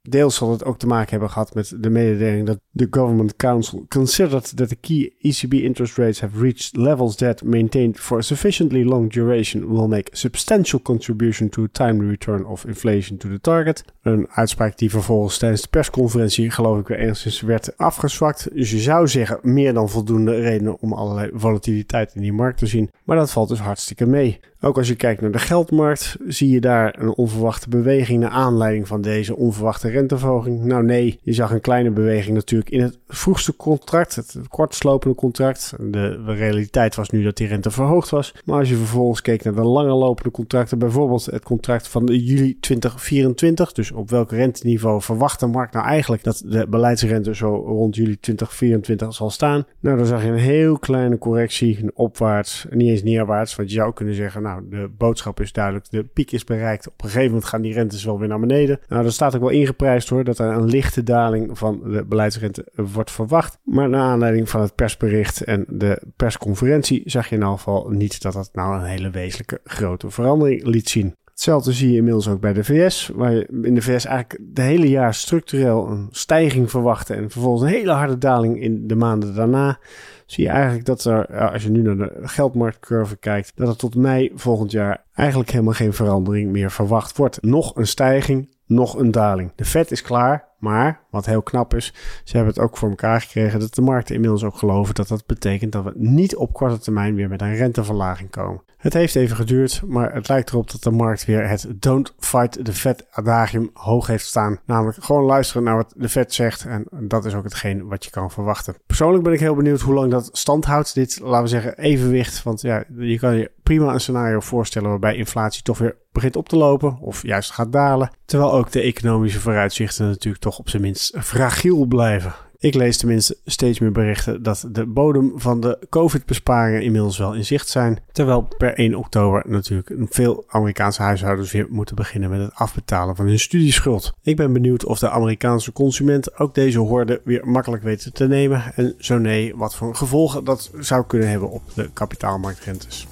Deels 0.10 0.36
zal 0.36 0.51
het 0.51 0.66
ook 0.66 0.78
te 0.78 0.88
maken 0.88 1.10
hebben 1.10 1.30
gehad 1.30 1.54
met 1.54 1.74
de 1.80 1.89
mededeling 1.89 2.46
dat 2.46 2.60
de 2.72 2.88
Government 2.89 3.36
Council 3.36 3.86
considered 3.88 4.58
that 4.58 4.70
the 4.70 4.75
key 4.75 5.13
ECB 5.20 5.54
interest 5.54 5.98
rates 5.98 6.22
have 6.22 6.39
reached 6.39 6.75
levels 6.75 7.16
that, 7.16 7.44
maintained 7.44 8.00
for 8.00 8.18
a 8.18 8.22
sufficiently 8.22 8.84
long 8.84 9.12
duration, 9.12 9.68
will 9.68 9.88
make 9.88 10.18
substantial 10.18 10.82
contribution 10.82 11.50
to 11.50 11.63
a 11.63 11.68
timely 11.72 12.10
return 12.10 12.46
of 12.46 12.66
inflation 12.66 13.18
to 13.18 13.30
the 13.30 13.42
target. 13.42 13.84
Een 14.01 14.28
uitspraak 14.30 14.78
die 14.78 14.89
vervolgens 14.89 15.38
tijdens 15.38 15.62
de 15.62 15.68
persconferentie, 15.68 16.51
geloof 16.51 16.80
ik, 16.80 16.88
weer 16.88 17.00
enigszins 17.00 17.42
werd 17.42 17.78
afgezwakt. 17.78 18.48
Dus 18.54 18.72
je 18.72 18.80
zou 18.80 19.08
zeggen, 19.08 19.39
meer 19.42 19.74
dan 19.74 19.89
voldoende 19.89 20.39
redenen 20.39 20.80
om 20.80 20.94
allerlei 20.94 21.32
volatiliteit 21.34 22.16
in 22.16 22.22
die 22.22 22.34
markt 22.34 22.58
te 22.58 22.66
zien. 22.66 22.89
Maar 23.04 23.18
dat 23.18 23.32
valt 23.32 23.50
dus 23.50 23.60
hartstikke 23.60 24.06
mee. 24.06 24.39
Ook 24.62 24.78
als 24.78 24.88
je 24.88 24.96
kijkt 24.96 25.22
naar 25.22 25.32
de 25.32 25.39
geldmarkt, 25.39 26.18
zie 26.28 26.50
je 26.50 26.60
daar 26.60 27.00
een 27.00 27.13
onverwachte 27.16 27.70
beweging 27.70 28.20
naar 28.20 28.30
aanleiding 28.30 28.88
van 28.88 29.01
deze 29.01 29.36
onverwachte 29.36 29.89
renteverhoging. 29.89 30.63
Nou 30.63 30.84
nee, 30.84 31.20
je 31.22 31.34
zag 31.34 31.51
een 31.51 31.62
kleine 31.62 31.92
beweging 31.92 32.36
natuurlijk 32.36 32.70
in 32.70 32.82
het 32.82 32.98
vroegste 33.08 33.56
contract, 33.56 34.16
het 34.16 34.38
kortslopende 34.48 35.16
contract. 35.16 35.74
De 35.80 36.24
realiteit 36.25 36.96
was 36.96 37.10
nu 37.10 37.24
dat 37.24 37.38
die 37.38 37.48
rente 37.48 37.72
verhoogd 37.72 38.10
was. 38.10 38.36
Maar 38.46 38.60
als 38.60 38.70
je 38.70 38.75
vervolgens 38.75 39.22
keek 39.22 39.44
naar 39.44 39.56
de 39.56 39.62
lange 39.62 39.94
lopende 39.94 40.32
contracten, 40.32 40.80
bijvoorbeeld 40.80 41.25
het 41.25 41.44
contract 41.44 41.88
van 41.88 42.06
juli 42.06 42.60
2024, 42.60 43.72
dus 43.72 43.92
op 43.92 44.10
welk 44.10 44.32
renteniveau 44.32 45.01
verwacht 45.01 45.39
de 45.39 45.48
markt 45.48 45.74
nou 45.74 45.86
eigenlijk 45.86 46.24
dat 46.24 46.44
de 46.46 46.68
beleidsrente 46.70 47.36
zo 47.36 47.56
rond 47.56 47.96
juli 47.96 48.20
2024 48.20 49.13
zal 49.13 49.30
staan? 49.30 49.66
Nou, 49.80 49.98
dan 49.98 50.06
zag 50.06 50.24
je 50.24 50.30
een 50.30 50.38
heel 50.38 50.80
kleine 50.80 51.18
correctie, 51.18 51.80
een 51.82 51.92
opwaarts, 51.94 52.66
niet 52.70 52.89
eens 52.89 53.04
neerwaarts, 53.04 53.56
want 53.56 53.70
je 53.70 53.75
zou 53.75 53.94
kunnen 53.94 54.16
zeggen, 54.16 54.42
nou, 54.50 54.70
de 54.70 54.89
boodschap 54.98 55.39
is 55.39 55.51
duidelijk, 55.51 55.89
de 55.89 56.03
piek 56.03 56.32
is 56.32 56.44
bereikt. 56.44 56.88
Op 56.88 56.94
een 57.03 57.10
gegeven 57.10 57.27
moment 57.27 57.46
gaan 57.46 57.62
die 57.62 57.74
rentes 57.74 58.03
wel 58.03 58.20
weer 58.20 58.27
naar 58.27 58.39
beneden. 58.39 58.79
Nou, 58.88 59.06
er 59.06 59.12
staat 59.12 59.36
ook 59.36 59.41
wel 59.41 59.50
ingeprijsd 59.50 60.10
hoor, 60.10 60.24
dat 60.24 60.39
er 60.39 60.51
een 60.51 60.65
lichte 60.65 61.03
daling 61.03 61.58
van 61.58 61.82
de 61.84 62.06
beleidsrente 62.06 62.68
wordt 62.75 63.12
verwacht. 63.12 63.60
Maar 63.63 63.89
naar 63.89 64.01
aanleiding 64.01 64.50
van 64.50 64.62
het 64.62 64.75
persbericht 64.75 65.44
en 65.44 65.65
de 65.68 66.01
persconferentie 66.15 67.01
zag 67.06 67.29
je 67.29 67.36
in 67.36 67.41
ieder 67.41 67.58
geval 67.58 67.89
niet 67.89 68.22
dat 68.22 68.34
dat 68.34 68.50
nou 68.53 68.75
een 68.75 68.86
hele 68.86 69.10
wezenlijke 69.10 69.60
grote 69.63 70.10
verandering 70.10 70.63
liet 70.63 70.89
zien. 70.89 71.15
Hetzelfde 71.39 71.74
zie 71.74 71.89
je 71.91 71.98
inmiddels 71.98 72.27
ook 72.27 72.39
bij 72.39 72.53
de 72.53 72.63
VS, 72.63 73.12
waar 73.15 73.31
je 73.31 73.48
in 73.62 73.75
de 73.75 73.81
VS 73.81 74.05
eigenlijk 74.05 74.39
de 74.41 74.62
hele 74.62 74.89
jaar 74.89 75.13
structureel 75.13 75.88
een 75.88 76.08
stijging 76.12 76.69
verwachtte 76.69 77.13
en 77.13 77.29
vervolgens 77.29 77.63
een 77.63 77.77
hele 77.77 77.91
harde 77.91 78.17
daling 78.17 78.62
in 78.62 78.88
de 78.88 78.96
maanden 78.96 79.36
daarna. 79.36 79.79
Zie 80.25 80.43
je 80.43 80.50
eigenlijk 80.50 80.86
dat 80.86 81.03
er, 81.03 81.50
als 81.51 81.63
je 81.63 81.69
nu 81.69 81.81
naar 81.81 81.98
de 81.98 82.12
geldmarktcurve 82.22 83.17
kijkt, 83.17 83.51
dat 83.55 83.67
er 83.67 83.75
tot 83.75 83.96
mei 83.96 84.31
volgend 84.36 84.72
jaar 84.72 85.03
eigenlijk 85.13 85.50
helemaal 85.51 85.74
geen 85.74 85.93
verandering 85.93 86.51
meer 86.51 86.72
verwacht 86.72 87.17
wordt. 87.17 87.41
Nog 87.41 87.75
een 87.75 87.88
stijging, 87.88 88.55
nog 88.65 88.98
een 88.98 89.12
daling. 89.12 89.51
De 89.55 89.65
vet 89.65 89.91
is 89.91 90.01
klaar, 90.01 90.49
maar 90.60 91.00
wat 91.10 91.25
heel 91.25 91.42
knap 91.42 91.74
is, 91.74 91.94
ze 92.24 92.36
hebben 92.36 92.54
het 92.54 92.63
ook 92.63 92.78
voor 92.78 92.89
elkaar 92.89 93.22
gekregen 93.22 93.60
dat 93.60 93.75
de 93.75 93.82
markten 93.82 94.16
inmiddels 94.16 94.44
ook 94.44 94.58
geloven 94.58 94.96
dat 94.96 95.08
dat 95.08 95.25
betekent 95.25 95.72
dat 95.72 95.84
we 95.84 95.92
niet 95.96 96.36
op 96.36 96.54
korte 96.54 96.80
termijn 96.80 97.16
weer 97.16 97.30
met 97.30 97.42
een 97.42 97.56
renteverlaging 97.56 98.30
komen. 98.30 98.62
Het 98.78 98.94
heeft 98.94 99.15
even 99.15 99.36
geduurd, 99.36 99.82
maar 99.86 100.13
het 100.13 100.28
lijkt 100.28 100.50
erop 100.50 100.72
dat 100.72 100.84
de 100.84 100.91
markt 100.91 101.26
weer 101.26 101.48
het 101.48 101.67
Don't 101.76 102.13
Fight 102.19 102.65
the 102.65 102.74
Fed 102.74 103.06
adagium 103.12 103.69
hoog 103.74 104.08
heeft 104.08 104.26
staan. 104.26 104.60
Namelijk 104.65 105.04
gewoon 105.04 105.24
luisteren 105.24 105.63
naar 105.63 105.76
wat 105.76 105.93
de 105.98 106.10
Fed 106.10 106.34
zegt 106.34 106.65
en 106.65 106.86
dat 106.89 107.26
is 107.26 107.34
ook 107.34 107.43
hetgeen 107.43 107.88
wat 107.88 108.06
je 108.06 108.12
kan 108.12 108.32
verwachten. 108.32 108.76
Persoonlijk 108.86 109.24
ben 109.24 109.34
ik 109.34 109.39
heel 109.39 109.56
benieuwd 109.56 109.82
hoe 109.82 109.93
lang 109.93 110.12
dat 110.12 110.30
stand 110.32 110.65
houdt, 110.65 110.93
dit, 110.93 111.19
laten 111.19 111.41
we 111.41 111.48
zeggen, 111.48 111.78
evenwicht. 111.78 112.43
Want 112.43 112.62
ja, 112.62 112.84
je 112.98 113.19
kan 113.19 113.36
je 113.36 113.52
prima 113.63 113.93
een 113.93 114.02
scenario 114.02 114.39
voorstellen 114.39 114.89
waarbij 114.89 115.15
inflatie 115.15 115.63
toch 115.63 115.78
weer 115.78 115.95
begint 116.19 116.36
op 116.36 116.49
te 116.49 116.58
lopen 116.58 116.97
of 117.01 117.23
juist 117.23 117.51
gaat 117.51 117.71
dalen. 117.71 118.12
Terwijl 118.25 118.53
ook 118.53 118.71
de 118.71 118.82
economische 118.82 119.39
vooruitzichten 119.39 120.08
natuurlijk 120.08 120.43
toch 120.43 120.60
op 120.60 120.69
zijn 120.69 120.82
minst 120.82 121.17
fragiel 121.19 121.86
blijven. 121.86 122.34
Ik 122.62 122.73
lees 122.73 122.97
tenminste 122.97 123.38
steeds 123.45 123.79
meer 123.79 123.91
berichten 123.91 124.43
dat 124.43 124.65
de 124.71 124.86
bodem 124.86 125.32
van 125.36 125.62
de 125.62 125.79
COVID-besparingen 125.89 126.84
inmiddels 126.84 127.17
wel 127.17 127.34
in 127.34 127.45
zicht 127.45 127.67
zijn. 127.67 127.99
Terwijl 128.12 128.47
per 128.58 128.73
1 128.73 128.95
oktober 128.95 129.43
natuurlijk 129.47 129.91
veel 130.10 130.43
Amerikaanse 130.47 131.01
huishoudens 131.01 131.51
weer 131.51 131.67
moeten 131.69 131.95
beginnen 131.95 132.29
met 132.29 132.41
het 132.41 132.53
afbetalen 132.53 133.15
van 133.15 133.25
hun 133.25 133.39
studieschuld. 133.39 134.13
Ik 134.21 134.36
ben 134.36 134.53
benieuwd 134.53 134.86
of 134.86 134.99
de 134.99 135.10
Amerikaanse 135.10 135.71
consument 135.71 136.39
ook 136.39 136.55
deze 136.55 136.79
hoorde 136.79 137.21
weer 137.23 137.47
makkelijk 137.47 137.84
weten 137.84 138.13
te 138.13 138.27
nemen. 138.27 138.63
En 138.75 138.93
zo 138.97 139.17
nee, 139.17 139.55
wat 139.55 139.75
voor 139.75 139.95
gevolgen 139.95 140.43
dat 140.43 140.71
zou 140.79 141.05
kunnen 141.05 141.29
hebben 141.29 141.49
op 141.49 141.62
de 141.73 141.89
kapitaalmarktrentes. 141.93 143.08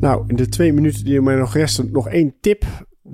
Nou, 0.00 0.24
in 0.26 0.36
de 0.36 0.48
twee 0.48 0.72
minuten 0.72 1.04
die 1.04 1.20
mij 1.20 1.34
nog 1.34 1.54
resten, 1.54 1.88
nog 1.92 2.08
één 2.08 2.34
tip. 2.40 2.64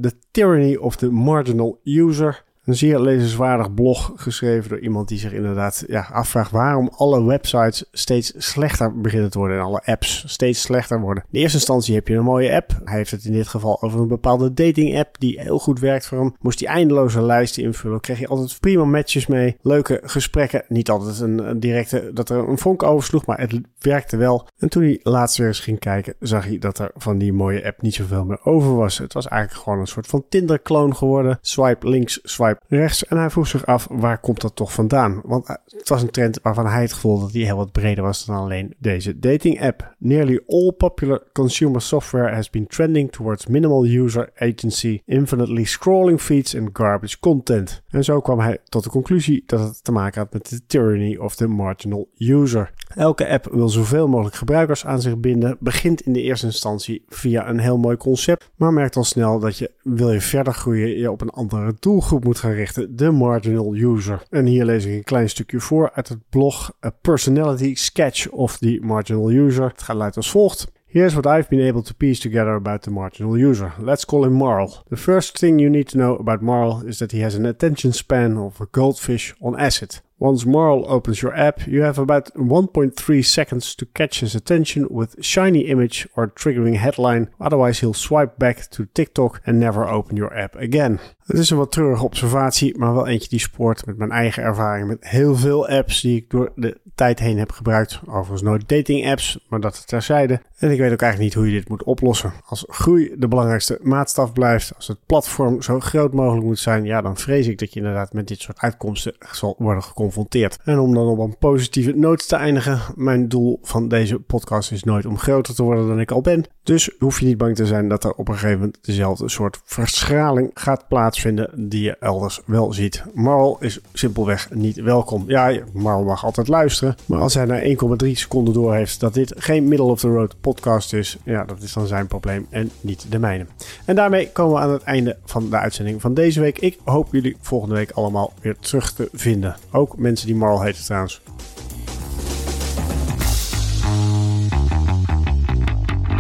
The 0.01 0.13
Tyranny 0.31 0.77
of 0.77 0.97
the 0.97 1.11
Marginal 1.11 1.81
User. 1.85 2.45
Een 2.65 2.77
zeer 2.77 3.01
lezenswaardig 3.01 3.75
blog 3.75 4.13
geschreven 4.17 4.69
door 4.69 4.81
iemand 4.81 5.09
die 5.09 5.19
zich 5.19 5.33
inderdaad 5.33 5.85
ja, 5.87 6.09
afvraagt 6.13 6.51
waarom 6.51 6.91
alle 6.97 7.25
websites 7.25 7.85
steeds 7.93 8.33
slechter 8.37 9.01
beginnen 9.01 9.31
te 9.31 9.39
worden 9.39 9.57
en 9.57 9.65
alle 9.65 9.83
apps 9.85 10.25
steeds 10.27 10.61
slechter 10.61 11.01
worden. 11.01 11.25
In 11.31 11.41
eerste 11.41 11.57
instantie 11.57 11.95
heb 11.95 12.09
je 12.09 12.15
een 12.15 12.25
mooie 12.25 12.55
app. 12.55 12.81
Hij 12.85 12.97
heeft 12.97 13.11
het 13.11 13.25
in 13.25 13.33
dit 13.33 13.49
geval 13.49 13.83
over 13.83 14.01
een 14.01 14.09
bepaalde 14.09 14.53
dating 14.53 14.99
app 14.99 15.17
die 15.19 15.41
heel 15.41 15.59
goed 15.59 15.81
werkt 15.81 16.07
voor 16.07 16.19
hem. 16.19 16.35
Moest 16.41 16.61
hij 16.61 16.69
eindeloze 16.69 17.23
lijsten 17.23 17.63
invullen, 17.63 18.01
kreeg 18.01 18.19
je 18.19 18.27
altijd 18.27 18.61
prima 18.61 18.85
matches 18.85 19.27
mee, 19.27 19.57
leuke 19.63 20.01
gesprekken. 20.05 20.65
Niet 20.69 20.91
altijd 20.91 21.21
een, 21.21 21.61
directe 21.61 22.11
dat 22.15 22.31
er 22.31 22.49
een 22.49 22.59
vonk 22.59 22.83
oversloeg, 22.83 23.27
maar 23.27 23.41
het 23.41 23.61
werkte 23.79 24.17
wel. 24.17 24.49
En 24.59 24.69
toen 24.69 24.83
hij 24.83 25.01
laatst 25.03 25.39
weer 25.39 25.47
eens 25.47 25.61
ging 25.61 25.79
kijken, 25.79 26.15
zag 26.21 26.45
hij 26.45 26.59
dat 26.59 26.79
er 26.79 26.91
van 26.95 27.19
die 27.19 27.33
mooie 27.33 27.65
app 27.65 27.83
niet 27.83 27.95
zoveel 27.95 28.25
meer 28.25 28.45
over 28.45 28.77
was. 28.77 28.99
Het 28.99 29.13
was 29.13 29.29
eigenlijk 29.29 29.63
gewoon 29.63 29.79
een 29.79 29.87
soort 29.87 30.07
van 30.07 30.25
Tinder-kloon 30.29 30.97
geworden. 30.97 31.39
Swipe 31.41 31.89
links, 31.89 32.21
swipe 32.23 32.52
rechts. 32.69 33.07
En 33.07 33.17
hij 33.17 33.31
vroeg 33.31 33.47
zich 33.47 33.67
af, 33.67 33.87
waar 33.91 34.19
komt 34.19 34.41
dat 34.41 34.57
toch 34.57 34.73
vandaan? 34.73 35.21
Want 35.25 35.47
eh, 35.47 35.55
het 35.67 35.89
was 35.89 36.03
een 36.03 36.11
trend 36.11 36.39
waarvan 36.43 36.67
hij 36.67 36.83
het 36.83 36.93
gevoel 36.93 37.21
dat 37.21 37.33
die 37.33 37.45
heel 37.45 37.57
wat 37.57 37.73
breder 37.73 38.05
was 38.05 38.25
dan 38.25 38.37
alleen 38.37 38.75
deze 38.79 39.19
dating 39.19 39.63
app. 39.63 39.95
Nearly 39.99 40.41
all 40.47 40.73
popular 40.77 41.23
consumer 41.33 41.81
software 41.81 42.35
has 42.35 42.51
been 42.51 42.67
trending 42.67 43.13
towards 43.13 43.47
minimal 43.47 43.85
user 43.85 44.31
agency, 44.37 45.01
infinitely 45.05 45.65
scrolling 45.65 46.21
feeds 46.21 46.57
and 46.57 46.69
garbage 46.73 47.19
content. 47.19 47.83
En 47.89 48.05
zo 48.05 48.21
kwam 48.21 48.41
hij 48.41 48.59
tot 48.65 48.85
de 48.85 48.91
conclusie 48.91 49.43
dat 49.47 49.61
het 49.61 49.85
te 49.85 49.93
maken 49.93 50.21
had 50.21 50.33
met 50.33 50.49
de 50.49 50.67
tyranny 50.67 51.17
of 51.17 51.35
the 51.35 51.47
marginal 51.47 52.09
user. 52.19 52.71
Elke 52.95 53.29
app 53.29 53.49
wil 53.53 53.69
zoveel 53.69 54.09
mogelijk 54.09 54.37
gebruikers 54.37 54.87
aan 54.87 55.01
zich 55.01 55.19
binden, 55.19 55.57
begint 55.61 56.01
in 56.01 56.13
de 56.13 56.23
eerste 56.23 56.47
instantie 56.47 57.05
via 57.09 57.49
een 57.49 57.59
heel 57.59 57.79
mooi 57.79 57.97
concept, 57.97 58.51
maar 58.57 58.73
merkt 58.73 58.97
al 58.97 59.05
snel 59.05 59.39
dat 59.39 59.59
je, 59.59 59.71
wil 59.83 60.13
je 60.13 60.21
verder 60.21 60.55
groeien, 60.55 60.99
je 60.99 61.11
op 61.11 61.21
een 61.21 61.31
andere 61.31 61.75
doelgroep 61.79 62.25
moet 62.25 62.39
gaan 62.43 62.87
de 62.91 63.11
marginal 63.11 63.75
user. 63.75 64.23
En 64.31 64.47
hier 64.47 64.65
lees 64.65 64.85
ik 64.85 64.93
een 64.93 65.05
klein 65.05 65.29
stukje 65.29 65.61
voor 65.61 65.91
uit 65.95 66.09
het 66.09 66.19
blog 66.29 66.73
A 66.85 66.91
Personality 67.01 67.75
Sketch 67.75 68.29
of 68.29 68.59
the 68.59 68.79
Marginal 68.81 69.31
User. 69.31 69.69
Het 69.69 69.83
gaat 69.83 69.97
luidt 69.97 70.17
als 70.17 70.31
volgt. 70.31 70.73
Here's 70.93 71.15
what 71.15 71.27
I've 71.27 71.49
been 71.49 71.69
able 71.69 71.83
to 71.83 71.95
piece 71.97 72.21
together 72.21 72.55
about 72.55 72.83
the 72.83 72.91
marginal 72.91 73.37
user. 73.37 73.73
Let's 73.79 74.05
call 74.05 74.25
him 74.25 74.33
Marl. 74.33 74.85
The 74.89 74.97
first 74.97 75.39
thing 75.39 75.59
you 75.59 75.71
need 75.71 75.89
to 75.89 75.99
know 75.99 76.19
about 76.19 76.43
Marl 76.43 76.83
is 76.87 76.99
that 76.99 77.13
he 77.13 77.23
has 77.23 77.35
an 77.35 77.47
attention 77.47 77.93
span 77.93 78.37
of 78.37 78.61
a 78.61 78.67
goldfish 78.67 79.35
on 79.41 79.59
acid. 79.59 80.03
Once 80.19 80.47
Marl 80.47 80.85
opens 80.87 81.21
your 81.21 81.35
app, 81.35 81.67
you 81.67 81.83
have 81.83 81.99
about 81.99 82.33
1.3 82.35 83.25
seconds 83.25 83.75
to 83.75 83.87
catch 83.87 84.21
his 84.21 84.37
attention 84.37 84.87
with 84.89 85.17
shiny 85.25 85.63
image 85.63 86.07
or 86.15 86.29
triggering 86.29 86.77
headline. 86.77 87.29
Otherwise, 87.41 87.81
he'll 87.81 87.95
swipe 87.95 88.39
back 88.39 88.71
to 88.71 88.87
TikTok 88.95 89.41
and 89.47 89.59
never 89.59 89.85
open 89.89 90.17
your 90.17 90.33
app 90.33 90.55
again. 90.55 91.01
Het 91.27 91.39
is 91.39 91.51
een 91.51 91.57
wat 91.57 91.73
treurige 91.73 92.05
observatie, 92.05 92.79
maar 92.79 92.95
wel 92.95 93.07
eentje 93.07 93.29
die 93.29 93.39
spoort 93.39 93.87
met 93.87 93.97
mijn 93.97 94.11
eigen 94.11 94.43
ervaring 94.43 94.89
met 94.89 95.09
heel 95.09 95.37
veel 95.37 95.69
apps 95.69 96.01
die 96.01 96.17
ik 96.17 96.31
door 96.31 96.53
de 96.55 96.81
tijd 96.95 97.19
heen 97.19 97.39
heb 97.39 97.51
gebruikt. 97.51 98.01
Overigens 98.07 98.43
nooit 98.43 98.69
dating 98.69 99.11
apps, 99.11 99.39
maar 99.49 99.61
dat 99.61 99.87
terzijde. 99.87 100.41
En 100.59 100.71
ik 100.71 100.79
weet 100.79 100.93
ook 100.93 101.03
eigenlijk 101.03 101.19
niet 101.19 101.35
hoe 101.35 101.53
je 101.53 101.59
dit 101.59 101.69
moet 101.69 101.83
oplossen. 101.83 102.33
Als 102.45 102.65
groei 102.69 103.15
de 103.17 103.29
belangrijkste 103.29 103.79
maatstaf 103.83 104.33
blijft, 104.33 104.73
als 104.77 104.89
het 104.89 104.99
platform 105.07 105.63
zo 105.63 105.81
groot 105.81 106.13
mogelijk 106.13 106.47
moet 106.47 106.59
zijn, 106.59 106.85
ja, 106.85 107.01
dan 107.01 107.17
vrees 107.17 107.47
ik 107.47 107.59
dat 107.59 107.73
je 107.73 107.81
inderdaad 107.81 108.13
met 108.13 108.29
dit 108.29 108.41
soort 108.41 108.59
uitkomsten 108.59 109.15
zal 109.33 109.55
worden 109.59 109.83
geconfronteerd. 109.83 110.59
En 110.65 110.79
om 110.79 110.95
dan 110.95 111.07
op 111.07 111.19
een 111.19 111.39
positieve 111.39 111.93
noot 111.93 112.29
te 112.29 112.37
eindigen, 112.37 112.81
mijn 112.95 113.29
doel 113.29 113.59
van 113.63 113.89
deze 113.89 114.19
podcast 114.19 114.73
is 114.73 114.85
nooit 114.85 115.07
om 115.07 115.19
groter 115.19 115.55
te 115.55 115.63
worden 115.63 115.87
dan 115.87 116.01
ik 116.01 116.11
al 116.11 116.21
ben. 116.21 116.45
Dus 116.63 116.91
hoef 116.99 117.21
je 117.21 117.27
niet 117.27 117.39
bang 117.39 117.57
te 117.57 117.67
zijn 117.67 117.89
dat 117.89 118.05
er 118.05 118.13
op 118.13 118.29
een 118.29 118.35
gegeven 118.35 118.59
moment 118.59 118.79
dezelfde 118.83 119.29
soort 119.29 119.61
verschraling 119.65 120.51
gaat 120.55 120.89
plaatsvinden 120.89 121.12
die 121.55 121.83
je 121.83 121.97
elders 122.01 122.41
wel 122.45 122.73
ziet. 122.73 123.03
Marl 123.15 123.57
is 123.61 123.81
simpelweg 123.93 124.49
niet 124.51 124.77
welkom. 124.77 125.25
Ja, 125.27 125.59
Marl 125.73 126.05
mag 126.05 126.25
altijd 126.25 126.49
luisteren, 126.49 126.97
maar 127.07 127.21
als 127.21 127.35
hij 127.35 127.45
na 127.45 127.61
1,3 128.05 128.11
seconden 128.13 128.55
door 128.55 128.75
heeft 128.75 129.01
dat 129.01 129.15
dit 129.15 129.35
geen 129.37 129.69
middle 129.69 129.87
of 129.87 130.01
the 130.01 130.09
road 130.09 130.35
podcast 130.41 130.93
is, 130.93 131.17
ja, 131.25 131.45
dat 131.45 131.63
is 131.63 131.73
dan 131.73 131.87
zijn 131.87 132.07
probleem 132.07 132.47
en 132.51 132.71
niet 132.81 133.07
de 133.09 133.19
mijne. 133.19 133.47
En 133.85 133.95
daarmee 133.95 134.31
komen 134.33 134.55
we 134.55 134.61
aan 134.61 134.73
het 134.73 134.83
einde 134.83 135.17
van 135.25 135.51
de 135.51 135.57
uitzending 135.57 136.01
van 136.01 136.15
deze 136.15 136.41
week. 136.41 136.59
Ik 136.59 136.79
hoop 136.85 137.09
jullie 137.13 137.37
volgende 137.41 137.75
week 137.75 137.91
allemaal 137.91 138.33
weer 138.41 138.57
terug 138.61 138.93
te 138.93 139.09
vinden. 139.13 139.57
Ook 139.71 139.97
mensen 139.97 140.27
die 140.27 140.37
Marl 140.37 140.63
heten 140.63 140.85
trouwens. 140.85 141.21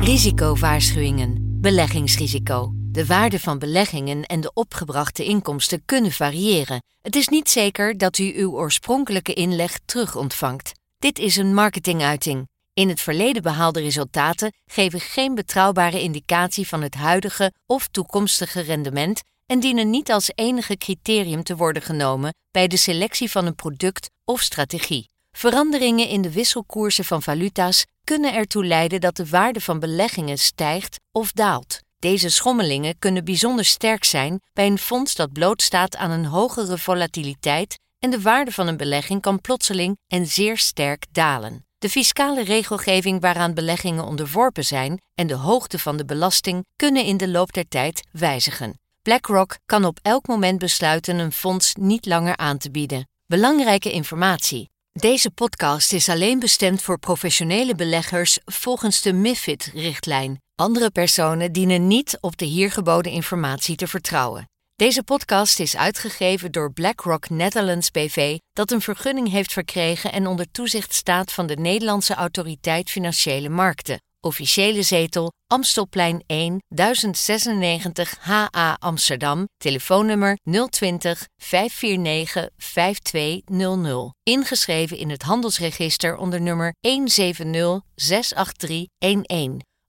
Risicowaarschuwingen. 0.00 1.36
Beleggingsrisico. 1.60 2.81
De 2.92 3.06
waarde 3.06 3.40
van 3.40 3.58
beleggingen 3.58 4.24
en 4.24 4.40
de 4.40 4.50
opgebrachte 4.54 5.24
inkomsten 5.24 5.84
kunnen 5.84 6.12
variëren. 6.12 6.82
Het 7.02 7.16
is 7.16 7.28
niet 7.28 7.50
zeker 7.50 7.98
dat 7.98 8.18
u 8.18 8.32
uw 8.36 8.50
oorspronkelijke 8.50 9.34
inleg 9.34 9.78
terug 9.84 10.16
ontvangt. 10.16 10.72
Dit 10.98 11.18
is 11.18 11.36
een 11.36 11.54
marketinguiting. 11.54 12.48
In 12.74 12.88
het 12.88 13.00
verleden 13.00 13.42
behaalde 13.42 13.80
resultaten 13.80 14.52
geven 14.66 15.00
geen 15.00 15.34
betrouwbare 15.34 16.00
indicatie 16.00 16.68
van 16.68 16.82
het 16.82 16.94
huidige 16.94 17.52
of 17.66 17.88
toekomstige 17.88 18.60
rendement 18.60 19.22
en 19.46 19.60
dienen 19.60 19.90
niet 19.90 20.10
als 20.10 20.30
enige 20.34 20.76
criterium 20.76 21.42
te 21.42 21.56
worden 21.56 21.82
genomen 21.82 22.34
bij 22.50 22.66
de 22.66 22.76
selectie 22.76 23.30
van 23.30 23.46
een 23.46 23.54
product 23.54 24.10
of 24.24 24.40
strategie. 24.40 25.10
Veranderingen 25.30 26.08
in 26.08 26.22
de 26.22 26.32
wisselkoersen 26.32 27.04
van 27.04 27.22
valuta's 27.22 27.84
kunnen 28.04 28.34
ertoe 28.34 28.64
leiden 28.64 29.00
dat 29.00 29.16
de 29.16 29.28
waarde 29.28 29.60
van 29.60 29.78
beleggingen 29.78 30.38
stijgt 30.38 31.00
of 31.12 31.32
daalt. 31.32 31.80
Deze 32.02 32.28
schommelingen 32.28 32.98
kunnen 32.98 33.24
bijzonder 33.24 33.64
sterk 33.64 34.04
zijn 34.04 34.40
bij 34.52 34.66
een 34.66 34.78
fonds 34.78 35.14
dat 35.14 35.32
blootstaat 35.32 35.96
aan 35.96 36.10
een 36.10 36.24
hogere 36.24 36.78
volatiliteit 36.78 37.78
en 37.98 38.10
de 38.10 38.20
waarde 38.20 38.52
van 38.52 38.66
een 38.66 38.76
belegging 38.76 39.20
kan 39.20 39.40
plotseling 39.40 39.98
en 40.06 40.26
zeer 40.26 40.58
sterk 40.58 41.04
dalen. 41.12 41.66
De 41.78 41.88
fiscale 41.88 42.44
regelgeving 42.44 43.20
waaraan 43.20 43.54
beleggingen 43.54 44.04
onderworpen 44.04 44.64
zijn 44.64 45.02
en 45.14 45.26
de 45.26 45.34
hoogte 45.34 45.78
van 45.78 45.96
de 45.96 46.04
belasting 46.04 46.64
kunnen 46.76 47.04
in 47.04 47.16
de 47.16 47.28
loop 47.28 47.52
der 47.52 47.68
tijd 47.68 48.02
wijzigen. 48.12 48.80
BlackRock 49.02 49.58
kan 49.66 49.84
op 49.84 49.98
elk 50.02 50.26
moment 50.26 50.58
besluiten 50.58 51.18
een 51.18 51.32
fonds 51.32 51.74
niet 51.74 52.06
langer 52.06 52.36
aan 52.36 52.58
te 52.58 52.70
bieden. 52.70 53.08
Belangrijke 53.26 53.92
informatie. 53.92 54.71
Deze 55.00 55.30
podcast 55.30 55.92
is 55.92 56.08
alleen 56.08 56.38
bestemd 56.38 56.82
voor 56.82 56.98
professionele 56.98 57.74
beleggers 57.74 58.38
volgens 58.44 59.02
de 59.02 59.12
MIFID-richtlijn. 59.12 60.40
Andere 60.54 60.90
personen 60.90 61.52
dienen 61.52 61.86
niet 61.86 62.18
op 62.20 62.36
de 62.36 62.44
hier 62.44 62.70
geboden 62.70 63.12
informatie 63.12 63.76
te 63.76 63.86
vertrouwen. 63.86 64.48
Deze 64.76 65.02
podcast 65.02 65.60
is 65.60 65.76
uitgegeven 65.76 66.52
door 66.52 66.72
BlackRock 66.72 67.28
Netherlands 67.30 67.90
BV, 67.90 68.38
dat 68.52 68.70
een 68.70 68.80
vergunning 68.80 69.30
heeft 69.30 69.52
verkregen 69.52 70.12
en 70.12 70.26
onder 70.26 70.50
toezicht 70.50 70.94
staat 70.94 71.32
van 71.32 71.46
de 71.46 71.56
Nederlandse 71.56 72.14
Autoriteit 72.14 72.90
Financiële 72.90 73.48
Markten. 73.48 74.00
Officiële 74.24 74.82
zetel 74.82 75.32
Amstelplein 75.46 76.22
1 76.26 76.62
1096 76.68 78.16
HA 78.20 78.76
Amsterdam. 78.78 79.48
Telefoonnummer 79.56 80.38
020 80.70 81.28
549 81.36 82.48
5200. 82.56 84.12
Ingeschreven 84.22 84.96
in 84.96 85.10
het 85.10 85.22
handelsregister 85.22 86.16
onder 86.16 86.40
nummer 86.40 86.74
170 86.80 88.86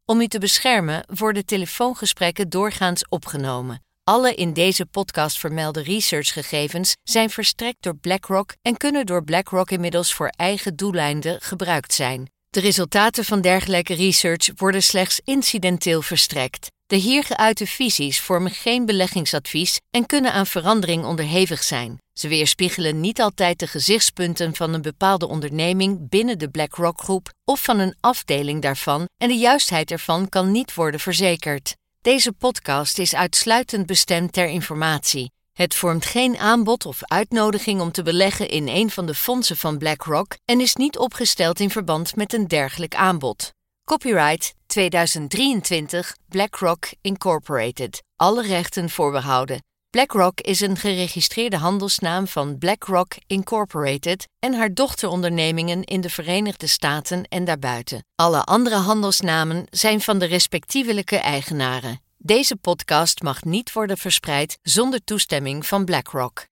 Om 0.05 0.21
u 0.21 0.27
te 0.27 0.39
beschermen 0.39 1.05
worden 1.15 1.45
telefoongesprekken 1.45 2.49
doorgaans 2.49 3.07
opgenomen. 3.09 3.83
Alle 4.03 4.35
in 4.35 4.53
deze 4.53 4.85
podcast 4.85 5.37
vermelde 5.37 5.83
researchgegevens 5.83 6.95
zijn 7.03 7.29
verstrekt 7.29 7.83
door 7.83 7.95
BlackRock 7.95 8.53
en 8.61 8.77
kunnen 8.77 9.05
door 9.05 9.23
BlackRock 9.23 9.71
inmiddels 9.71 10.13
voor 10.13 10.27
eigen 10.27 10.75
doeleinden 10.75 11.41
gebruikt 11.41 11.93
zijn. 11.93 12.31
De 12.53 12.59
resultaten 12.59 13.25
van 13.25 13.41
dergelijke 13.41 13.93
research 13.93 14.49
worden 14.55 14.83
slechts 14.83 15.21
incidenteel 15.23 16.01
verstrekt. 16.01 16.67
De 16.85 16.95
hier 16.95 17.23
geuite 17.23 17.67
visies 17.67 18.19
vormen 18.19 18.51
geen 18.51 18.85
beleggingsadvies 18.85 19.79
en 19.89 20.05
kunnen 20.05 20.33
aan 20.33 20.45
verandering 20.45 21.05
onderhevig 21.05 21.63
zijn. 21.63 21.97
Ze 22.13 22.27
weerspiegelen 22.27 22.99
niet 22.99 23.21
altijd 23.21 23.59
de 23.59 23.67
gezichtspunten 23.67 24.55
van 24.55 24.73
een 24.73 24.81
bepaalde 24.81 25.27
onderneming 25.27 26.09
binnen 26.09 26.39
de 26.39 26.49
BlackRock-groep 26.49 27.29
of 27.43 27.63
van 27.63 27.79
een 27.79 27.95
afdeling 27.99 28.61
daarvan 28.61 29.07
en 29.17 29.27
de 29.27 29.37
juistheid 29.37 29.91
ervan 29.91 30.29
kan 30.29 30.51
niet 30.51 30.73
worden 30.73 30.99
verzekerd. 30.99 31.75
Deze 32.01 32.31
podcast 32.31 32.97
is 32.97 33.15
uitsluitend 33.15 33.85
bestemd 33.85 34.33
ter 34.33 34.47
informatie. 34.47 35.31
Het 35.53 35.75
vormt 35.75 36.05
geen 36.05 36.37
aanbod 36.37 36.85
of 36.85 37.03
uitnodiging 37.03 37.81
om 37.81 37.91
te 37.91 38.03
beleggen 38.03 38.49
in 38.49 38.67
een 38.67 38.89
van 38.89 39.05
de 39.05 39.13
fondsen 39.13 39.57
van 39.57 39.77
BlackRock 39.77 40.37
en 40.45 40.61
is 40.61 40.75
niet 40.75 40.97
opgesteld 40.97 41.59
in 41.59 41.69
verband 41.69 42.15
met 42.15 42.33
een 42.33 42.47
dergelijk 42.47 42.95
aanbod. 42.95 43.53
Copyright 43.85 44.53
2023 44.65 46.15
BlackRock 46.29 46.85
Incorporated. 47.01 48.03
Alle 48.15 48.41
rechten 48.41 48.89
voorbehouden. 48.89 49.63
BlackRock 49.89 50.41
is 50.41 50.59
een 50.59 50.77
geregistreerde 50.77 51.57
handelsnaam 51.57 52.27
van 52.27 52.57
BlackRock 52.57 53.15
Incorporated 53.27 54.27
en 54.39 54.53
haar 54.53 54.73
dochterondernemingen 54.73 55.83
in 55.83 56.01
de 56.01 56.09
Verenigde 56.09 56.67
Staten 56.67 57.23
en 57.23 57.45
daarbuiten. 57.45 58.05
Alle 58.15 58.43
andere 58.43 58.75
handelsnamen 58.75 59.65
zijn 59.69 60.01
van 60.01 60.19
de 60.19 60.25
respectievelijke 60.25 61.17
eigenaren. 61.17 62.01
Deze 62.25 62.55
podcast 62.55 63.21
mag 63.21 63.43
niet 63.43 63.73
worden 63.73 63.97
verspreid 63.97 64.59
zonder 64.61 65.03
toestemming 65.03 65.65
van 65.65 65.85
BlackRock. 65.85 66.47